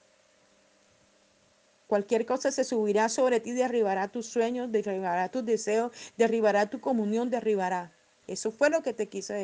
Cualquier 1.87 2.25
cosa 2.25 2.53
se 2.53 2.63
subirá 2.63 3.09
sobre 3.09 3.41
ti, 3.41 3.51
derribará 3.53 4.09
tus 4.09 4.27
sueños, 4.27 4.71
derribará 4.71 5.29
tus 5.29 5.45
deseos, 5.45 5.93
derribará 6.17 6.71
tu 6.71 6.81
comunión, 6.81 7.31
derribará. 7.31 7.93
Eso 8.29 8.53
fue 8.53 8.71
lo 8.71 8.83
que 8.83 8.93
te 8.93 9.09
quiso 9.09 9.35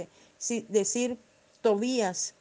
decir 0.68 1.18
Tobías 1.60 2.36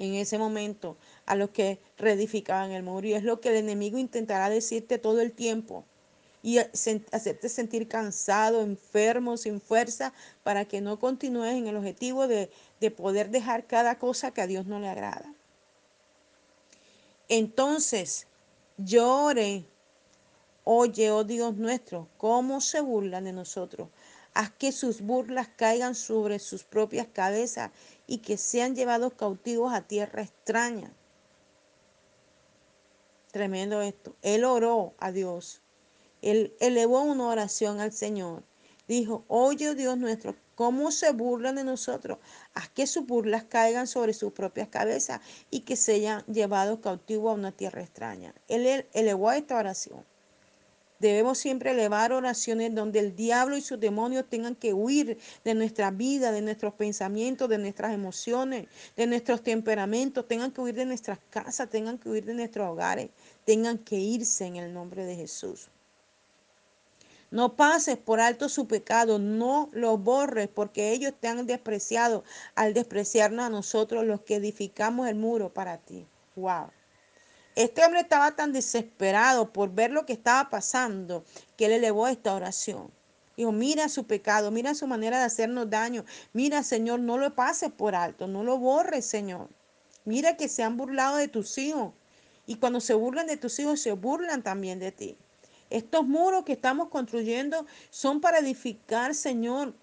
en 0.00 0.14
ese 0.14 0.38
momento 0.38 0.96
a 1.26 1.36
los 1.36 1.50
que 1.50 1.78
reedificaban 1.98 2.72
el 2.72 2.82
muro. 2.82 3.06
Y 3.06 3.12
es 3.12 3.22
lo 3.22 3.40
que 3.40 3.50
el 3.50 3.56
enemigo 3.56 3.98
intentará 3.98 4.48
decirte 4.48 4.98
todo 4.98 5.20
el 5.20 5.32
tiempo 5.32 5.84
y 6.42 6.56
hacerte 6.56 7.50
sentir 7.50 7.86
cansado, 7.86 8.62
enfermo, 8.62 9.36
sin 9.36 9.60
fuerza, 9.60 10.14
para 10.42 10.64
que 10.64 10.80
no 10.80 10.98
continúes 10.98 11.54
en 11.54 11.66
el 11.66 11.76
objetivo 11.76 12.26
de, 12.26 12.50
de 12.80 12.90
poder 12.90 13.28
dejar 13.30 13.66
cada 13.66 13.98
cosa 13.98 14.30
que 14.30 14.40
a 14.40 14.46
Dios 14.46 14.64
no 14.66 14.80
le 14.80 14.88
agrada. 14.88 15.34
Entonces, 17.28 18.26
llore, 18.78 19.64
oye, 20.64 21.10
oh 21.10 21.24
Dios 21.24 21.56
nuestro, 21.56 22.08
cómo 22.16 22.62
se 22.62 22.80
burlan 22.80 23.24
de 23.24 23.34
nosotros. 23.34 23.88
Haz 24.34 24.50
que 24.50 24.72
sus 24.72 25.00
burlas 25.00 25.48
caigan 25.56 25.94
sobre 25.94 26.38
sus 26.38 26.64
propias 26.64 27.08
cabezas 27.12 27.70
y 28.06 28.18
que 28.18 28.36
sean 28.36 28.74
llevados 28.74 29.14
cautivos 29.14 29.72
a 29.72 29.82
tierra 29.82 30.22
extraña. 30.22 30.92
Tremendo 33.32 33.80
esto. 33.82 34.16
Él 34.22 34.44
oró 34.44 34.94
a 34.98 35.12
Dios. 35.12 35.62
Él 36.22 36.54
elevó 36.60 37.02
una 37.02 37.28
oración 37.28 37.80
al 37.80 37.92
Señor. 37.92 38.42
Dijo, 38.88 39.24
oye 39.28 39.74
Dios 39.74 39.96
nuestro, 39.98 40.34
cómo 40.56 40.90
se 40.90 41.12
burlan 41.12 41.54
de 41.54 41.64
nosotros. 41.64 42.18
Haz 42.54 42.68
que 42.70 42.86
sus 42.86 43.06
burlas 43.06 43.44
caigan 43.44 43.86
sobre 43.86 44.14
sus 44.14 44.32
propias 44.32 44.68
cabezas 44.68 45.20
y 45.50 45.60
que 45.60 45.76
sean 45.76 46.24
llevados 46.26 46.80
cautivos 46.80 47.30
a 47.30 47.34
una 47.34 47.52
tierra 47.52 47.82
extraña. 47.82 48.34
Él 48.48 48.86
elevó 48.92 49.30
esta 49.32 49.56
oración. 49.56 50.04
Debemos 51.00 51.38
siempre 51.38 51.70
elevar 51.70 52.12
oraciones 52.12 52.74
donde 52.74 53.00
el 53.00 53.16
diablo 53.16 53.56
y 53.56 53.62
sus 53.62 53.80
demonios 53.80 54.26
tengan 54.28 54.54
que 54.54 54.74
huir 54.74 55.18
de 55.44 55.54
nuestra 55.54 55.90
vida, 55.90 56.30
de 56.30 56.42
nuestros 56.42 56.74
pensamientos, 56.74 57.48
de 57.48 57.56
nuestras 57.56 57.94
emociones, 57.94 58.68
de 58.96 59.06
nuestros 59.06 59.42
temperamentos, 59.42 60.28
tengan 60.28 60.52
que 60.52 60.60
huir 60.60 60.74
de 60.74 60.84
nuestras 60.84 61.18
casas, 61.30 61.70
tengan 61.70 61.96
que 61.96 62.10
huir 62.10 62.26
de 62.26 62.34
nuestros 62.34 62.68
hogares, 62.68 63.08
tengan 63.46 63.78
que 63.78 63.96
irse 63.96 64.44
en 64.44 64.56
el 64.56 64.74
nombre 64.74 65.06
de 65.06 65.16
Jesús. 65.16 65.70
No 67.30 67.56
pases 67.56 67.96
por 67.96 68.20
alto 68.20 68.48
su 68.48 68.66
pecado, 68.66 69.18
no 69.18 69.70
lo 69.72 69.96
borres, 69.96 70.48
porque 70.48 70.92
ellos 70.92 71.14
te 71.18 71.28
han 71.28 71.46
despreciado 71.46 72.24
al 72.56 72.74
despreciarnos 72.74 73.46
a 73.46 73.50
nosotros 73.50 74.04
los 74.04 74.20
que 74.20 74.34
edificamos 74.34 75.08
el 75.08 75.14
muro 75.14 75.54
para 75.54 75.78
ti. 75.78 76.06
Wow. 76.36 76.70
Este 77.56 77.84
hombre 77.84 78.00
estaba 78.00 78.36
tan 78.36 78.52
desesperado 78.52 79.52
por 79.52 79.74
ver 79.74 79.90
lo 79.90 80.06
que 80.06 80.12
estaba 80.12 80.50
pasando 80.50 81.24
que 81.56 81.66
él 81.66 81.72
elevó 81.72 82.06
esta 82.06 82.34
oración. 82.34 82.90
Dijo, 83.36 83.52
mira 83.52 83.88
su 83.88 84.06
pecado, 84.06 84.50
mira 84.50 84.74
su 84.74 84.86
manera 84.86 85.18
de 85.18 85.24
hacernos 85.24 85.68
daño. 85.68 86.04
Mira, 86.32 86.62
Señor, 86.62 87.00
no 87.00 87.18
lo 87.18 87.34
pases 87.34 87.72
por 87.72 87.94
alto, 87.94 88.28
no 88.28 88.44
lo 88.44 88.58
borres, 88.58 89.06
Señor. 89.06 89.48
Mira 90.04 90.36
que 90.36 90.48
se 90.48 90.62
han 90.62 90.76
burlado 90.76 91.16
de 91.16 91.28
tus 91.28 91.58
hijos. 91.58 91.92
Y 92.46 92.56
cuando 92.56 92.80
se 92.80 92.94
burlan 92.94 93.26
de 93.26 93.36
tus 93.36 93.58
hijos, 93.58 93.80
se 93.80 93.92
burlan 93.92 94.42
también 94.42 94.78
de 94.78 94.92
ti. 94.92 95.16
Estos 95.70 96.06
muros 96.06 96.44
que 96.44 96.52
estamos 96.52 96.88
construyendo 96.88 97.66
son 97.90 98.20
para 98.20 98.38
edificar, 98.38 99.14
Señor, 99.14 99.74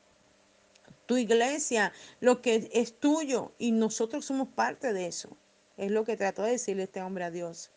tu 1.05 1.17
iglesia, 1.17 1.93
lo 2.19 2.41
que 2.41 2.69
es 2.73 2.99
tuyo. 2.99 3.53
Y 3.57 3.71
nosotros 3.71 4.25
somos 4.25 4.49
parte 4.49 4.93
de 4.93 5.07
eso. 5.07 5.29
Es 5.77 5.91
lo 5.91 6.03
que 6.03 6.17
trató 6.17 6.43
de 6.43 6.51
decirle 6.51 6.83
este 6.83 7.01
hombre 7.01 7.23
a 7.23 7.31
Dios. 7.31 7.71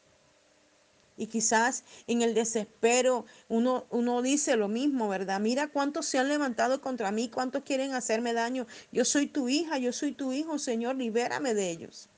Y 1.16 1.26
quizás 1.26 1.84
en 2.06 2.22
el 2.22 2.32
desespero 2.32 3.26
uno, 3.48 3.84
uno 3.90 4.22
dice 4.22 4.56
lo 4.56 4.68
mismo, 4.68 5.06
¿verdad? 5.06 5.38
Mira 5.38 5.68
cuántos 5.68 6.06
se 6.06 6.18
han 6.18 6.28
levantado 6.28 6.80
contra 6.80 7.10
mí, 7.12 7.28
cuántos 7.28 7.62
quieren 7.62 7.92
hacerme 7.92 8.32
daño. 8.32 8.66
Yo 8.90 9.04
soy 9.04 9.26
tu 9.26 9.50
hija, 9.50 9.76
yo 9.76 9.92
soy 9.92 10.12
tu 10.12 10.32
hijo, 10.32 10.58
Señor, 10.58 10.96
libérame 10.96 11.52
de 11.52 11.70
ellos. 11.70 12.08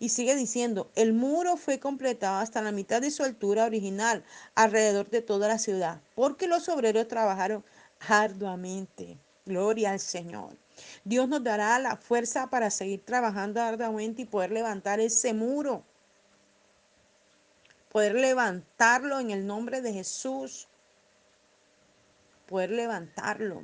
Y 0.00 0.08
sigue 0.08 0.34
diciendo, 0.34 0.90
el 0.96 1.12
muro 1.12 1.56
fue 1.56 1.78
completado 1.78 2.38
hasta 2.38 2.62
la 2.62 2.72
mitad 2.72 3.00
de 3.00 3.12
su 3.12 3.22
altura 3.22 3.64
original, 3.64 4.24
alrededor 4.56 5.08
de 5.10 5.22
toda 5.22 5.46
la 5.46 5.58
ciudad, 5.58 6.00
porque 6.16 6.48
los 6.48 6.68
obreros 6.68 7.06
trabajaron 7.06 7.64
arduamente. 8.08 9.18
Gloria 9.46 9.92
al 9.92 10.00
Señor. 10.00 10.56
Dios 11.04 11.28
nos 11.28 11.42
dará 11.42 11.78
la 11.78 11.96
fuerza 11.96 12.48
para 12.50 12.70
seguir 12.70 13.04
trabajando 13.04 13.60
arduamente 13.60 14.22
y 14.22 14.26
poder 14.26 14.52
levantar 14.52 15.00
ese 15.00 15.34
muro. 15.34 15.84
Poder 17.90 18.14
levantarlo 18.14 19.18
en 19.18 19.30
el 19.30 19.46
nombre 19.46 19.80
de 19.80 19.92
Jesús. 19.92 20.68
Poder 22.46 22.70
levantarlo. 22.70 23.62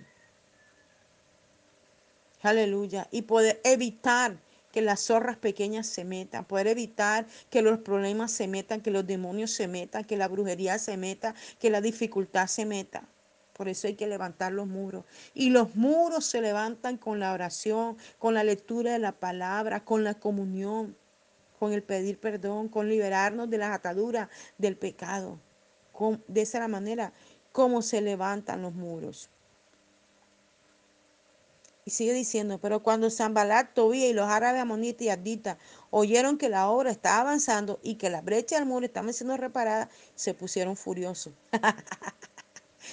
Aleluya. 2.43 3.09
Y 3.11 3.23
poder 3.23 3.61
evitar 3.65 4.39
que 4.75 4.83
las 4.83 5.03
zorras 5.03 5.37
pequeñas 5.37 5.87
se 5.87 6.05
metan, 6.05 6.45
poder 6.45 6.67
evitar 6.67 7.29
que 7.49 7.63
los 7.63 7.79
problemas 7.79 8.33
se 8.33 8.49
metan, 8.49 8.81
que 8.81 8.91
los 8.91 9.07
demonios 9.07 9.53
se 9.53 9.69
metan, 9.69 10.03
que 10.03 10.17
la 10.17 10.27
brujería 10.27 10.81
se 10.81 10.97
meta, 10.97 11.37
que 11.61 11.71
la 11.71 11.81
dificultad 11.81 12.49
se 12.49 12.67
meta. 12.67 13.09
Por 13.55 13.69
eso 13.69 13.87
hay 13.87 13.95
que 13.95 14.07
levantar 14.07 14.53
los 14.53 14.67
muros. 14.67 15.05
Y 15.33 15.51
los 15.51 15.75
muros 15.77 16.27
se 16.27 16.41
levantan 16.41 16.99
con 16.99 17.21
la 17.21 17.33
oración, 17.33 17.97
con 18.19 18.35
la 18.35 18.45
lectura 18.45 18.93
de 18.93 18.99
la 18.99 19.13
palabra, 19.13 19.85
con 19.85 20.05
la 20.05 20.15
comunión, 20.15 20.97
con 21.59 21.73
el 21.73 21.83
pedir 21.83 22.19
perdón, 22.19 22.69
con 22.69 22.89
liberarnos 22.89 23.49
de 23.49 23.59
las 23.59 23.75
ataduras 23.75 24.29
del 24.59 24.77
pecado. 24.77 25.39
de 26.27 26.43
esa 26.43 26.67
manera 26.69 27.13
como 27.53 27.83
se 27.83 28.01
levantan 28.01 28.63
los 28.63 28.75
muros. 28.75 29.31
Y 31.85 31.91
sigue 31.91 32.15
diciendo, 32.15 32.59
pero 32.59 32.83
cuando 32.83 33.11
Zambalat, 33.11 33.75
Tobía 33.75 34.09
y 34.09 34.13
los 34.15 34.29
árabes 34.29 34.61
amonitas 34.61 35.03
y 35.03 35.11
arditas 35.11 35.59
oyeron 35.91 36.39
que 36.39 36.49
la 36.49 36.69
obra 36.69 36.91
estaba 36.91 37.21
avanzando 37.21 37.79
y 37.83 37.97
que 37.97 38.11
la 38.11 38.23
brecha 38.23 38.57
del 38.57 38.67
muro 38.67 38.87
estaba 38.87 39.13
siendo 39.13 39.37
reparada, 39.37 39.91
se 40.15 40.35
pusieron 40.35 40.77
furiosos. 40.77 41.35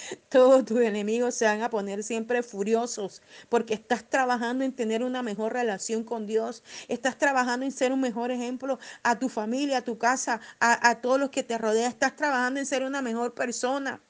Todos 0.28 0.64
tus 0.64 0.80
enemigos 0.80 1.34
se 1.34 1.44
van 1.44 1.62
a 1.62 1.70
poner 1.70 2.02
siempre 2.02 2.42
furiosos 2.42 3.22
porque 3.48 3.74
estás 3.74 4.08
trabajando 4.08 4.64
en 4.64 4.72
tener 4.72 5.02
una 5.02 5.22
mejor 5.22 5.52
relación 5.52 6.04
con 6.04 6.26
Dios. 6.26 6.62
Estás 6.88 7.18
trabajando 7.18 7.66
en 7.66 7.72
ser 7.72 7.92
un 7.92 8.00
mejor 8.00 8.30
ejemplo 8.30 8.78
a 9.02 9.18
tu 9.18 9.28
familia, 9.28 9.78
a 9.78 9.82
tu 9.82 9.98
casa, 9.98 10.40
a, 10.60 10.88
a 10.88 11.00
todos 11.00 11.18
los 11.18 11.30
que 11.30 11.42
te 11.42 11.58
rodean. 11.58 11.90
Estás 11.90 12.16
trabajando 12.16 12.60
en 12.60 12.66
ser 12.66 12.84
una 12.84 13.02
mejor 13.02 13.34
persona. 13.34 14.00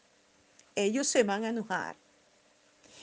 Ellos 0.74 1.06
se 1.06 1.22
van 1.22 1.44
a 1.44 1.48
enojar 1.48 1.96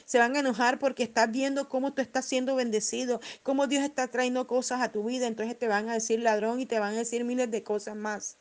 se 0.09 0.17
van 0.17 0.35
a 0.35 0.39
enojar 0.39 0.79
porque 0.79 1.03
estás 1.03 1.29
viendo 1.29 1.69
cómo 1.69 1.93
tú 1.93 2.01
estás 2.01 2.25
siendo 2.25 2.55
bendecido, 2.55 3.21
cómo 3.43 3.67
Dios 3.67 3.83
está 3.83 4.07
trayendo 4.07 4.47
cosas 4.47 4.81
a 4.81 4.91
tu 4.91 5.03
vida. 5.03 5.27
Entonces 5.27 5.55
te 5.55 5.67
van 5.67 5.87
a 5.87 5.93
decir 5.93 6.19
ladrón 6.19 6.59
y 6.59 6.65
te 6.65 6.79
van 6.79 6.95
a 6.95 6.97
decir 6.97 7.23
miles 7.23 7.51
de 7.51 7.61
cosas 7.61 7.95
más. 7.95 8.35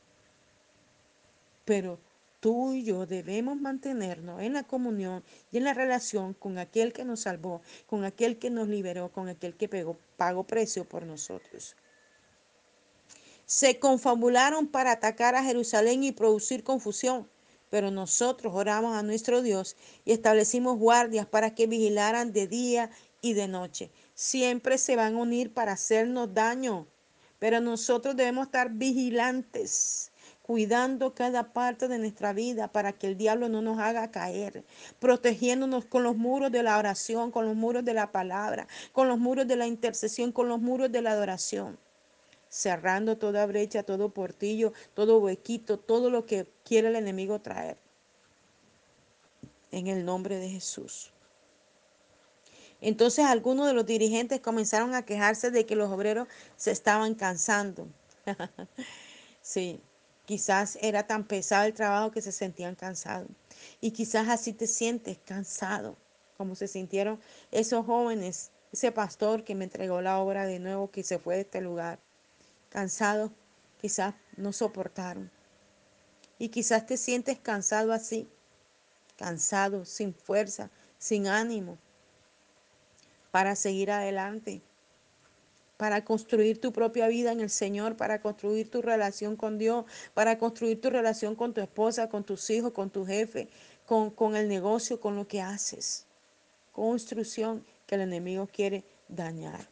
Pero 1.66 2.00
tú 2.40 2.72
y 2.72 2.84
yo 2.84 3.06
debemos 3.06 3.56
mantenernos 3.60 4.40
en 4.42 4.52
la 4.52 4.62
comunión 4.62 5.24
y 5.50 5.58
en 5.58 5.64
la 5.64 5.74
relación 5.74 6.34
con 6.34 6.58
aquel 6.58 6.92
que 6.92 7.04
nos 7.04 7.20
salvó, 7.20 7.62
con 7.86 8.04
aquel 8.04 8.38
que 8.38 8.50
nos 8.50 8.68
liberó, 8.68 9.10
con 9.10 9.28
aquel 9.28 9.56
que 9.56 9.68
pagó, 10.16 10.44
precio 10.44 10.84
por 10.84 11.04
nosotros. 11.04 11.76
Se 13.46 13.78
confabularon 13.78 14.66
para 14.66 14.92
atacar 14.92 15.34
a 15.34 15.42
Jerusalén 15.42 16.04
y 16.04 16.12
producir 16.12 16.62
confusión. 16.64 17.28
Pero 17.70 17.90
nosotros 17.90 18.54
oramos 18.54 18.96
a 18.96 19.02
nuestro 19.02 19.42
Dios 19.42 19.76
y 20.06 20.12
establecimos 20.12 20.78
guardias 20.78 21.26
para 21.26 21.54
que 21.54 21.66
vigilaran 21.66 22.32
de 22.32 22.46
día 22.46 22.90
y 23.20 23.34
de 23.34 23.46
noche. 23.46 23.90
Siempre 24.14 24.78
se 24.78 24.96
van 24.96 25.16
a 25.16 25.18
unir 25.18 25.52
para 25.52 25.72
hacernos 25.72 26.32
daño, 26.32 26.86
pero 27.38 27.60
nosotros 27.60 28.16
debemos 28.16 28.46
estar 28.46 28.70
vigilantes, 28.70 30.10
cuidando 30.48 31.14
cada 31.14 31.52
parte 31.52 31.88
de 31.88 31.98
nuestra 31.98 32.32
vida 32.32 32.68
para 32.72 32.94
que 32.94 33.06
el 33.06 33.18
diablo 33.18 33.50
no 33.50 33.60
nos 33.60 33.78
haga 33.78 34.10
caer, 34.10 34.64
protegiéndonos 34.98 35.84
con 35.84 36.02
los 36.02 36.16
muros 36.16 36.50
de 36.50 36.62
la 36.62 36.78
oración, 36.78 37.30
con 37.30 37.44
los 37.44 37.54
muros 37.54 37.84
de 37.84 37.92
la 37.92 38.12
palabra, 38.12 38.66
con 38.92 39.08
los 39.08 39.18
muros 39.18 39.46
de 39.46 39.56
la 39.56 39.66
intercesión, 39.66 40.32
con 40.32 40.48
los 40.48 40.58
muros 40.58 40.90
de 40.90 41.02
la 41.02 41.10
adoración 41.10 41.78
cerrando 42.48 43.18
toda 43.18 43.44
brecha, 43.44 43.82
todo 43.82 44.08
portillo, 44.08 44.72
todo 44.94 45.18
huequito, 45.18 45.78
todo 45.78 46.08
lo 46.08 46.24
que 46.24 46.50
quiere 46.64 46.88
el 46.88 46.96
enemigo 46.96 47.42
traer. 47.42 47.76
En 49.70 49.86
el 49.86 50.06
nombre 50.06 50.38
de 50.38 50.48
Jesús. 50.48 51.12
Entonces 52.80 53.26
algunos 53.26 53.66
de 53.66 53.74
los 53.74 53.84
dirigentes 53.84 54.40
comenzaron 54.40 54.94
a 54.94 55.04
quejarse 55.04 55.50
de 55.50 55.66
que 55.66 55.76
los 55.76 55.90
obreros 55.90 56.26
se 56.56 56.70
estaban 56.70 57.14
cansando. 57.14 57.86
sí, 59.42 59.78
quizás 60.28 60.76
era 60.82 61.06
tan 61.06 61.24
pesado 61.24 61.64
el 61.64 61.72
trabajo 61.72 62.10
que 62.10 62.20
se 62.20 62.32
sentían 62.32 62.74
cansados. 62.74 63.30
Y 63.80 63.92
quizás 63.92 64.28
así 64.28 64.52
te 64.52 64.66
sientes 64.66 65.16
cansado, 65.24 65.96
como 66.36 66.54
se 66.54 66.68
sintieron 66.68 67.18
esos 67.50 67.86
jóvenes, 67.86 68.50
ese 68.70 68.92
pastor 68.92 69.42
que 69.42 69.54
me 69.54 69.64
entregó 69.64 70.02
la 70.02 70.18
obra 70.18 70.44
de 70.44 70.58
nuevo, 70.58 70.90
que 70.90 71.02
se 71.02 71.18
fue 71.18 71.36
de 71.36 71.40
este 71.40 71.62
lugar 71.62 71.98
cansados, 72.68 73.30
quizás 73.80 74.14
no 74.36 74.52
soportaron. 74.52 75.30
Y 76.38 76.50
quizás 76.50 76.84
te 76.84 76.98
sientes 76.98 77.38
cansado 77.38 77.94
así, 77.94 78.28
cansado, 79.16 79.86
sin 79.86 80.12
fuerza, 80.12 80.68
sin 80.98 81.26
ánimo, 81.26 81.78
para 83.30 83.56
seguir 83.56 83.90
adelante, 83.90 84.60
para 85.78 86.04
construir 86.04 86.60
tu 86.60 86.72
propia 86.72 87.06
vida 87.06 87.32
en 87.32 87.40
el 87.40 87.48
Señor, 87.48 87.96
para 87.96 88.20
construir 88.20 88.68
tu 88.68 88.82
relación 88.82 89.36
con 89.36 89.58
Dios, 89.58 89.86
para 90.12 90.36
construir 90.36 90.80
tu 90.80 90.90
relación 90.90 91.36
con 91.36 91.54
tu 91.54 91.60
esposa, 91.62 92.08
con 92.08 92.24
tus 92.24 92.50
hijos, 92.50 92.72
con 92.72 92.90
tu 92.90 93.06
jefe, 93.06 93.48
con, 93.86 94.10
con 94.10 94.34
el 94.34 94.48
negocio, 94.48 95.00
con 95.00 95.14
lo 95.14 95.26
que 95.28 95.40
haces. 95.40 96.04
Construcción 96.72 97.64
que 97.86 97.94
el 97.94 98.02
enemigo 98.02 98.48
quiere 98.52 98.84
dañar. 99.08 99.68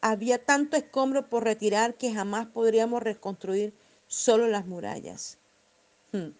Había 0.00 0.42
tanto 0.42 0.76
escombro 0.76 1.28
por 1.28 1.42
retirar 1.44 1.94
que 1.94 2.14
jamás 2.14 2.46
podríamos 2.46 3.02
reconstruir 3.02 3.74
solo 4.06 4.46
las 4.46 4.64
murallas. 4.66 5.38
Hmm, 6.12 6.30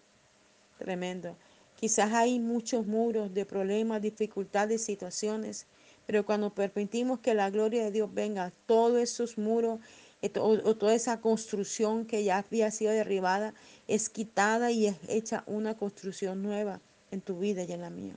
tremendo. 0.78 1.36
Quizás 1.74 2.12
hay 2.12 2.38
muchos 2.38 2.86
muros 2.86 3.34
de 3.34 3.44
problemas, 3.44 4.00
dificultades, 4.00 4.84
situaciones, 4.84 5.66
pero 6.10 6.26
cuando 6.26 6.52
permitimos 6.52 7.20
que 7.20 7.34
la 7.34 7.50
gloria 7.50 7.84
de 7.84 7.92
Dios 7.92 8.12
venga, 8.12 8.52
todos 8.66 8.98
esos 8.98 9.38
muros 9.38 9.78
eh, 10.22 10.32
o, 10.40 10.74
toda 10.74 10.92
esa 10.92 11.20
construcción 11.20 12.04
que 12.04 12.24
ya 12.24 12.38
había 12.38 12.72
sido 12.72 12.90
derribada 12.90 13.54
es 13.86 14.08
quitada 14.08 14.72
y 14.72 14.88
es 14.88 14.96
hecha 15.06 15.44
una 15.46 15.76
construcción 15.76 16.42
nueva 16.42 16.80
en 17.12 17.20
tu 17.20 17.38
vida 17.38 17.62
y 17.62 17.70
en 17.70 17.82
la 17.82 17.90
mía. 17.90 18.16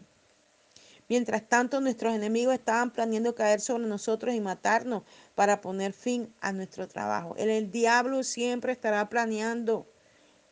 Mientras 1.08 1.48
tanto, 1.48 1.82
nuestros 1.82 2.16
enemigos 2.16 2.56
estaban 2.56 2.90
planeando 2.90 3.36
caer 3.36 3.62
sobre 3.62 3.86
nosotros 3.86 4.34
y 4.34 4.42
matarnos 4.42 5.04
para 5.36 5.62
poner 5.62 5.94
fin 5.94 6.34
a 6.42 6.52
nuestro 6.52 6.88
trabajo. 6.88 7.36
El, 7.38 7.52
el 7.52 7.70
diablo 7.70 8.24
siempre 8.24 8.72
estará 8.72 9.08
planeando 9.08 9.86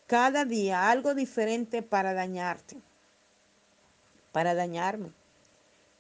cada 0.06 0.46
día 0.46 0.92
algo 0.92 1.16
diferente 1.16 1.82
para 1.82 2.14
dañarte, 2.14 2.78
para 4.32 4.54
dañarme. 4.54 5.12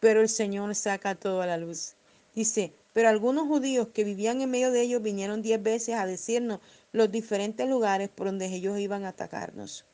Pero 0.01 0.19
el 0.19 0.29
Señor 0.29 0.73
saca 0.73 1.13
todo 1.13 1.43
a 1.43 1.45
la 1.45 1.57
luz. 1.57 1.93
Dice, 2.33 2.73
pero 2.91 3.07
algunos 3.07 3.47
judíos 3.47 3.89
que 3.93 4.03
vivían 4.03 4.41
en 4.41 4.49
medio 4.49 4.71
de 4.71 4.81
ellos 4.81 5.03
vinieron 5.03 5.43
diez 5.43 5.61
veces 5.61 5.93
a 5.93 6.07
decirnos 6.07 6.59
los 6.91 7.11
diferentes 7.11 7.69
lugares 7.69 8.09
por 8.09 8.25
donde 8.25 8.47
ellos 8.47 8.79
iban 8.79 9.05
a 9.05 9.09
atacarnos. 9.09 9.85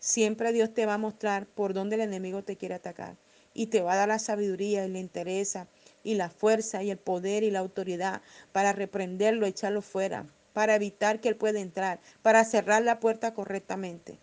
Siempre 0.00 0.52
Dios 0.52 0.74
te 0.74 0.86
va 0.86 0.94
a 0.94 0.98
mostrar 0.98 1.46
por 1.46 1.72
dónde 1.72 1.94
el 1.94 2.00
enemigo 2.00 2.42
te 2.42 2.56
quiere 2.56 2.74
atacar 2.74 3.16
y 3.54 3.66
te 3.66 3.80
va 3.80 3.92
a 3.92 3.96
dar 3.96 4.08
la 4.08 4.18
sabiduría 4.18 4.84
y 4.84 4.90
la 4.90 4.98
interesa 4.98 5.68
y 6.02 6.16
la 6.16 6.28
fuerza 6.28 6.82
y 6.82 6.90
el 6.90 6.98
poder 6.98 7.44
y 7.44 7.52
la 7.52 7.60
autoridad 7.60 8.22
para 8.50 8.72
reprenderlo, 8.72 9.46
echarlo 9.46 9.82
fuera, 9.82 10.26
para 10.52 10.74
evitar 10.74 11.20
que 11.20 11.28
él 11.28 11.36
pueda 11.36 11.60
entrar, 11.60 12.00
para 12.22 12.44
cerrar 12.44 12.82
la 12.82 12.98
puerta 12.98 13.34
correctamente. 13.34 14.18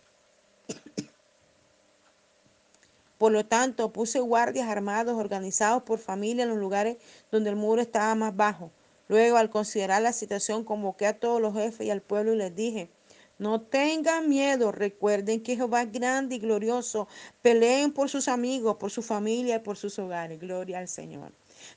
Por 3.20 3.32
lo 3.32 3.44
tanto, 3.44 3.92
puse 3.92 4.18
guardias 4.18 4.66
armados 4.66 5.18
organizados 5.18 5.82
por 5.82 5.98
familia 5.98 6.44
en 6.44 6.48
los 6.48 6.56
lugares 6.56 6.96
donde 7.30 7.50
el 7.50 7.56
muro 7.56 7.82
estaba 7.82 8.14
más 8.14 8.34
bajo. 8.34 8.70
Luego, 9.08 9.36
al 9.36 9.50
considerar 9.50 10.00
la 10.00 10.14
situación, 10.14 10.64
convoqué 10.64 11.06
a 11.06 11.18
todos 11.18 11.38
los 11.38 11.52
jefes 11.52 11.86
y 11.86 11.90
al 11.90 12.00
pueblo 12.00 12.32
y 12.32 12.38
les 12.38 12.56
dije, 12.56 12.88
no 13.36 13.60
tengan 13.60 14.26
miedo, 14.26 14.72
recuerden 14.72 15.42
que 15.42 15.54
Jehová 15.54 15.82
es 15.82 15.92
grande 15.92 16.36
y 16.36 16.38
glorioso. 16.38 17.08
Peleen 17.42 17.92
por 17.92 18.08
sus 18.08 18.26
amigos, 18.26 18.76
por 18.76 18.90
su 18.90 19.02
familia 19.02 19.56
y 19.56 19.58
por 19.58 19.76
sus 19.76 19.98
hogares. 19.98 20.40
Gloria 20.40 20.78
al 20.78 20.88
Señor. 20.88 21.30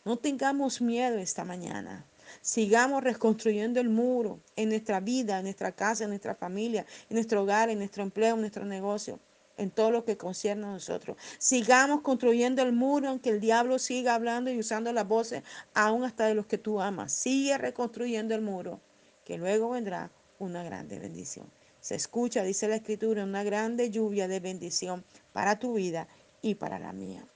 No 0.05 0.15
tengamos 0.15 0.79
miedo 0.79 1.17
esta 1.17 1.43
mañana. 1.43 2.05
Sigamos 2.39 3.03
reconstruyendo 3.03 3.81
el 3.81 3.89
muro 3.89 4.39
en 4.55 4.69
nuestra 4.69 5.01
vida, 5.01 5.39
en 5.39 5.43
nuestra 5.43 5.73
casa, 5.73 6.05
en 6.05 6.11
nuestra 6.11 6.35
familia, 6.35 6.85
en 7.09 7.15
nuestro 7.15 7.41
hogar, 7.41 7.69
en 7.69 7.79
nuestro 7.79 8.01
empleo, 8.01 8.35
en 8.35 8.39
nuestro 8.39 8.63
negocio, 8.63 9.19
en 9.57 9.71
todo 9.71 9.91
lo 9.91 10.05
que 10.05 10.17
concierne 10.17 10.65
a 10.65 10.71
nosotros. 10.71 11.17
Sigamos 11.37 12.01
construyendo 12.01 12.61
el 12.61 12.73
muro, 12.73 13.09
aunque 13.09 13.29
el 13.29 13.39
diablo 13.39 13.79
siga 13.79 14.15
hablando 14.15 14.51
y 14.51 14.59
usando 14.59 14.91
las 14.93 15.07
voces, 15.07 15.43
aún 15.73 16.03
hasta 16.03 16.25
de 16.25 16.35
los 16.35 16.45
que 16.45 16.57
tú 16.57 16.81
amas. 16.81 17.11
Sigue 17.11 17.57
reconstruyendo 17.57 18.35
el 18.35 18.41
muro, 18.41 18.81
que 19.25 19.37
luego 19.37 19.69
vendrá 19.69 20.11
una 20.39 20.63
grande 20.63 20.99
bendición. 20.99 21.49
Se 21.79 21.95
escucha, 21.95 22.43
dice 22.43 22.67
la 22.67 22.77
escritura, 22.77 23.23
una 23.23 23.43
grande 23.43 23.89
lluvia 23.89 24.27
de 24.27 24.39
bendición 24.39 25.03
para 25.33 25.59
tu 25.59 25.73
vida 25.73 26.07
y 26.41 26.55
para 26.55 26.79
la 26.79 26.93
mía. 26.93 27.27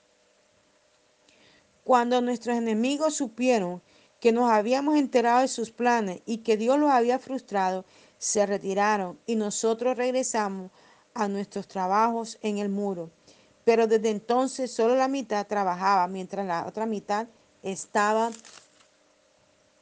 Cuando 1.84 2.20
nuestros 2.20 2.56
enemigos 2.56 3.14
supieron 3.14 3.82
que 4.20 4.32
nos 4.32 4.50
habíamos 4.50 4.96
enterado 4.96 5.40
de 5.40 5.48
sus 5.48 5.70
planes 5.70 6.22
y 6.26 6.38
que 6.38 6.56
Dios 6.56 6.78
los 6.78 6.90
había 6.90 7.18
frustrado, 7.18 7.84
se 8.18 8.44
retiraron 8.46 9.18
y 9.26 9.36
nosotros 9.36 9.96
regresamos 9.96 10.70
a 11.18 11.28
nuestros 11.28 11.66
trabajos 11.66 12.38
en 12.42 12.58
el 12.58 12.68
muro. 12.68 13.10
Pero 13.64 13.86
desde 13.86 14.10
entonces 14.10 14.72
solo 14.72 14.94
la 14.94 15.08
mitad 15.08 15.46
trabajaba, 15.46 16.06
mientras 16.06 16.46
la 16.46 16.66
otra 16.66 16.86
mitad 16.86 17.26
estaba 17.62 18.30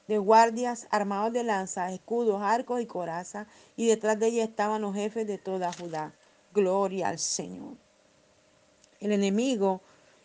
de 0.08 0.18
guardias 0.18 0.86
armados 0.90 1.32
de 1.32 1.44
lanzas, 1.44 1.92
escudos, 1.92 2.40
arcos 2.42 2.80
y 2.80 2.86
corazas, 2.86 3.46
y 3.76 3.86
detrás 3.86 4.18
de 4.18 4.28
ella 4.28 4.44
estaban 4.44 4.82
los 4.82 4.94
jefes 4.94 5.26
de 5.26 5.38
toda 5.38 5.72
Judá. 5.72 6.14
Gloria 6.54 7.08
al 7.08 7.18
Señor. 7.18 7.74
El 8.98 9.12
enemigo 9.12 9.82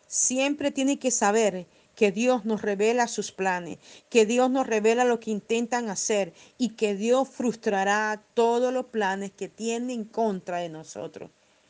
siempre 0.08 0.72
tiene 0.72 0.98
que 0.98 1.12
saber 1.12 1.68
que 2.02 2.12
Dios 2.12 2.46
nos 2.46 2.64
revela 2.64 3.06
sus 3.08 3.32
planes, 3.32 3.78
que 4.10 4.26
Dios 4.26 4.50
nos 4.50 4.66
revela 4.66 5.06
lo 5.06 5.20
que 5.20 5.30
intentan 5.30 5.88
hacer 5.88 6.34
y 6.58 6.70
que 6.70 6.96
Dios 6.96 7.30
frustrará 7.30 8.24
todos 8.34 8.74
los 8.74 8.88
planes 8.88 9.32
que 9.32 9.50
tienen 9.50 9.92
en 9.92 10.06
contra 10.06 10.58
de 10.58 10.70
nosotros. 10.70 11.30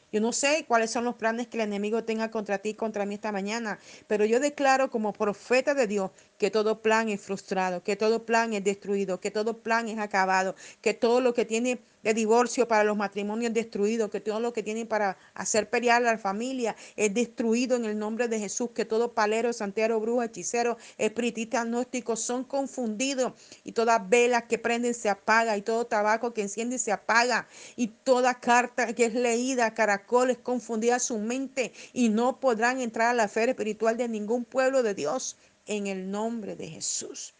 Yo 0.09 0.21
no 0.21 0.31
sé 0.31 0.63
cuáles 0.69 0.89
son 0.89 1.03
los 1.03 1.15
planes 1.15 1.47
que 1.47 1.57
el 1.57 1.63
enemigo 1.63 2.05
tenga 2.05 2.31
contra 2.31 2.59
ti, 2.59 2.75
contra 2.75 3.05
mí 3.05 3.15
esta 3.15 3.33
mañana, 3.33 3.77
pero 4.07 4.23
yo 4.23 4.39
declaro 4.39 4.89
como 4.89 5.11
profeta 5.11 5.73
de 5.73 5.87
Dios 5.87 6.11
que 6.41 6.49
todo 6.49 6.81
plan 6.81 7.07
es 7.07 7.21
frustrado, 7.21 7.83
que 7.83 7.95
todo 7.95 8.25
plan 8.25 8.51
es 8.53 8.63
destruido, 8.63 9.19
que 9.19 9.29
todo 9.29 9.59
plan 9.59 9.87
es 9.87 9.99
acabado, 9.99 10.55
que 10.81 10.95
todo 10.95 11.21
lo 11.21 11.35
que 11.35 11.45
tiene 11.45 11.79
de 12.01 12.15
divorcio 12.15 12.67
para 12.67 12.83
los 12.83 12.97
matrimonios 12.97 13.53
destruidos, 13.53 14.09
que 14.09 14.21
todo 14.21 14.39
lo 14.39 14.51
que 14.51 14.63
tiene 14.63 14.87
para 14.87 15.19
hacer 15.35 15.69
pelear 15.69 16.01
a 16.01 16.13
la 16.13 16.17
familia 16.17 16.75
es 16.95 17.13
destruido 17.13 17.75
en 17.75 17.85
el 17.85 17.99
nombre 17.99 18.27
de 18.27 18.39
Jesús, 18.39 18.71
que 18.73 18.85
todo 18.85 19.13
palero, 19.13 19.53
santero, 19.53 19.99
brujo, 19.99 20.23
hechicero, 20.23 20.79
espiritista, 20.97 21.61
agnóstico 21.61 22.15
son 22.15 22.43
confundidos 22.43 23.33
y 23.63 23.73
todas 23.73 24.09
velas 24.09 24.45
que 24.45 24.57
prenden 24.57 24.95
se 24.95 25.09
apaga 25.09 25.55
y 25.57 25.61
todo 25.61 25.85
tabaco 25.85 26.33
que 26.33 26.41
enciende 26.41 26.79
se 26.79 26.91
apaga 26.91 27.47
y 27.75 27.89
toda 27.89 28.39
carta 28.39 28.93
que 28.93 29.05
es 29.05 29.13
leída, 29.13 29.75
caracoles 29.75 30.39
confundida 30.39 30.97
su 30.97 31.19
mente 31.19 31.71
y 31.93 32.09
no 32.09 32.39
podrán 32.39 32.81
entrar 32.81 33.09
a 33.09 33.13
la 33.13 33.27
fe 33.27 33.47
espiritual 33.47 33.95
de 33.95 34.07
ningún 34.07 34.43
pueblo 34.43 34.81
de 34.81 34.95
Dios 34.95 35.37
en 35.67 35.87
el 35.87 36.09
nombre 36.11 36.55
de 36.55 36.67
Jesús. 36.67 37.33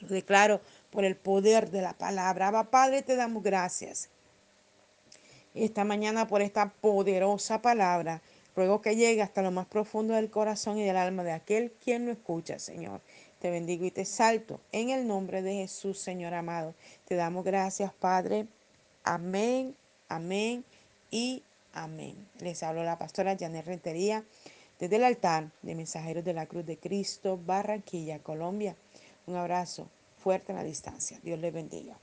Lo 0.00 0.08
declaro 0.08 0.60
por 0.90 1.04
el 1.04 1.16
poder 1.16 1.70
de 1.70 1.82
la 1.82 1.92
palabra. 1.92 2.48
Abba 2.48 2.70
Padre, 2.70 3.02
te 3.02 3.16
damos 3.16 3.42
gracias. 3.42 4.08
Esta 5.54 5.84
mañana 5.84 6.28
por 6.28 6.40
esta 6.42 6.70
poderosa 6.70 7.60
palabra. 7.62 8.22
Ruego 8.54 8.80
que 8.82 8.96
llegue 8.96 9.22
hasta 9.22 9.42
lo 9.42 9.50
más 9.50 9.66
profundo 9.66 10.14
del 10.14 10.30
corazón 10.30 10.78
y 10.78 10.84
del 10.84 10.96
alma 10.96 11.22
de 11.22 11.32
aquel 11.32 11.72
quien 11.84 12.06
lo 12.06 12.12
escucha, 12.12 12.58
Señor. 12.58 13.00
Te 13.40 13.50
bendigo 13.50 13.84
y 13.84 13.92
te 13.92 14.04
salto 14.04 14.60
en 14.72 14.90
el 14.90 15.06
nombre 15.06 15.42
de 15.42 15.54
Jesús, 15.54 15.98
Señor 15.98 16.34
amado. 16.34 16.74
Te 17.04 17.14
damos 17.14 17.44
gracias, 17.44 17.92
Padre. 17.92 18.46
Amén, 19.04 19.76
amén 20.08 20.64
y 21.10 21.44
amén. 21.72 22.16
Les 22.40 22.62
hablo 22.64 22.82
la 22.82 22.98
pastora 22.98 23.36
Janet 23.38 23.64
Rentería 23.64 24.24
desde 24.78 24.96
el 24.96 25.04
altar 25.04 25.50
de 25.62 25.74
Mensajeros 25.74 26.24
de 26.24 26.34
la 26.34 26.46
Cruz 26.46 26.64
de 26.64 26.78
Cristo, 26.78 27.38
Barranquilla, 27.44 28.22
Colombia. 28.22 28.76
Un 29.26 29.36
abrazo 29.36 29.88
fuerte 30.16 30.52
a 30.52 30.56
la 30.56 30.64
distancia. 30.64 31.18
Dios 31.22 31.38
les 31.38 31.52
bendiga. 31.52 31.98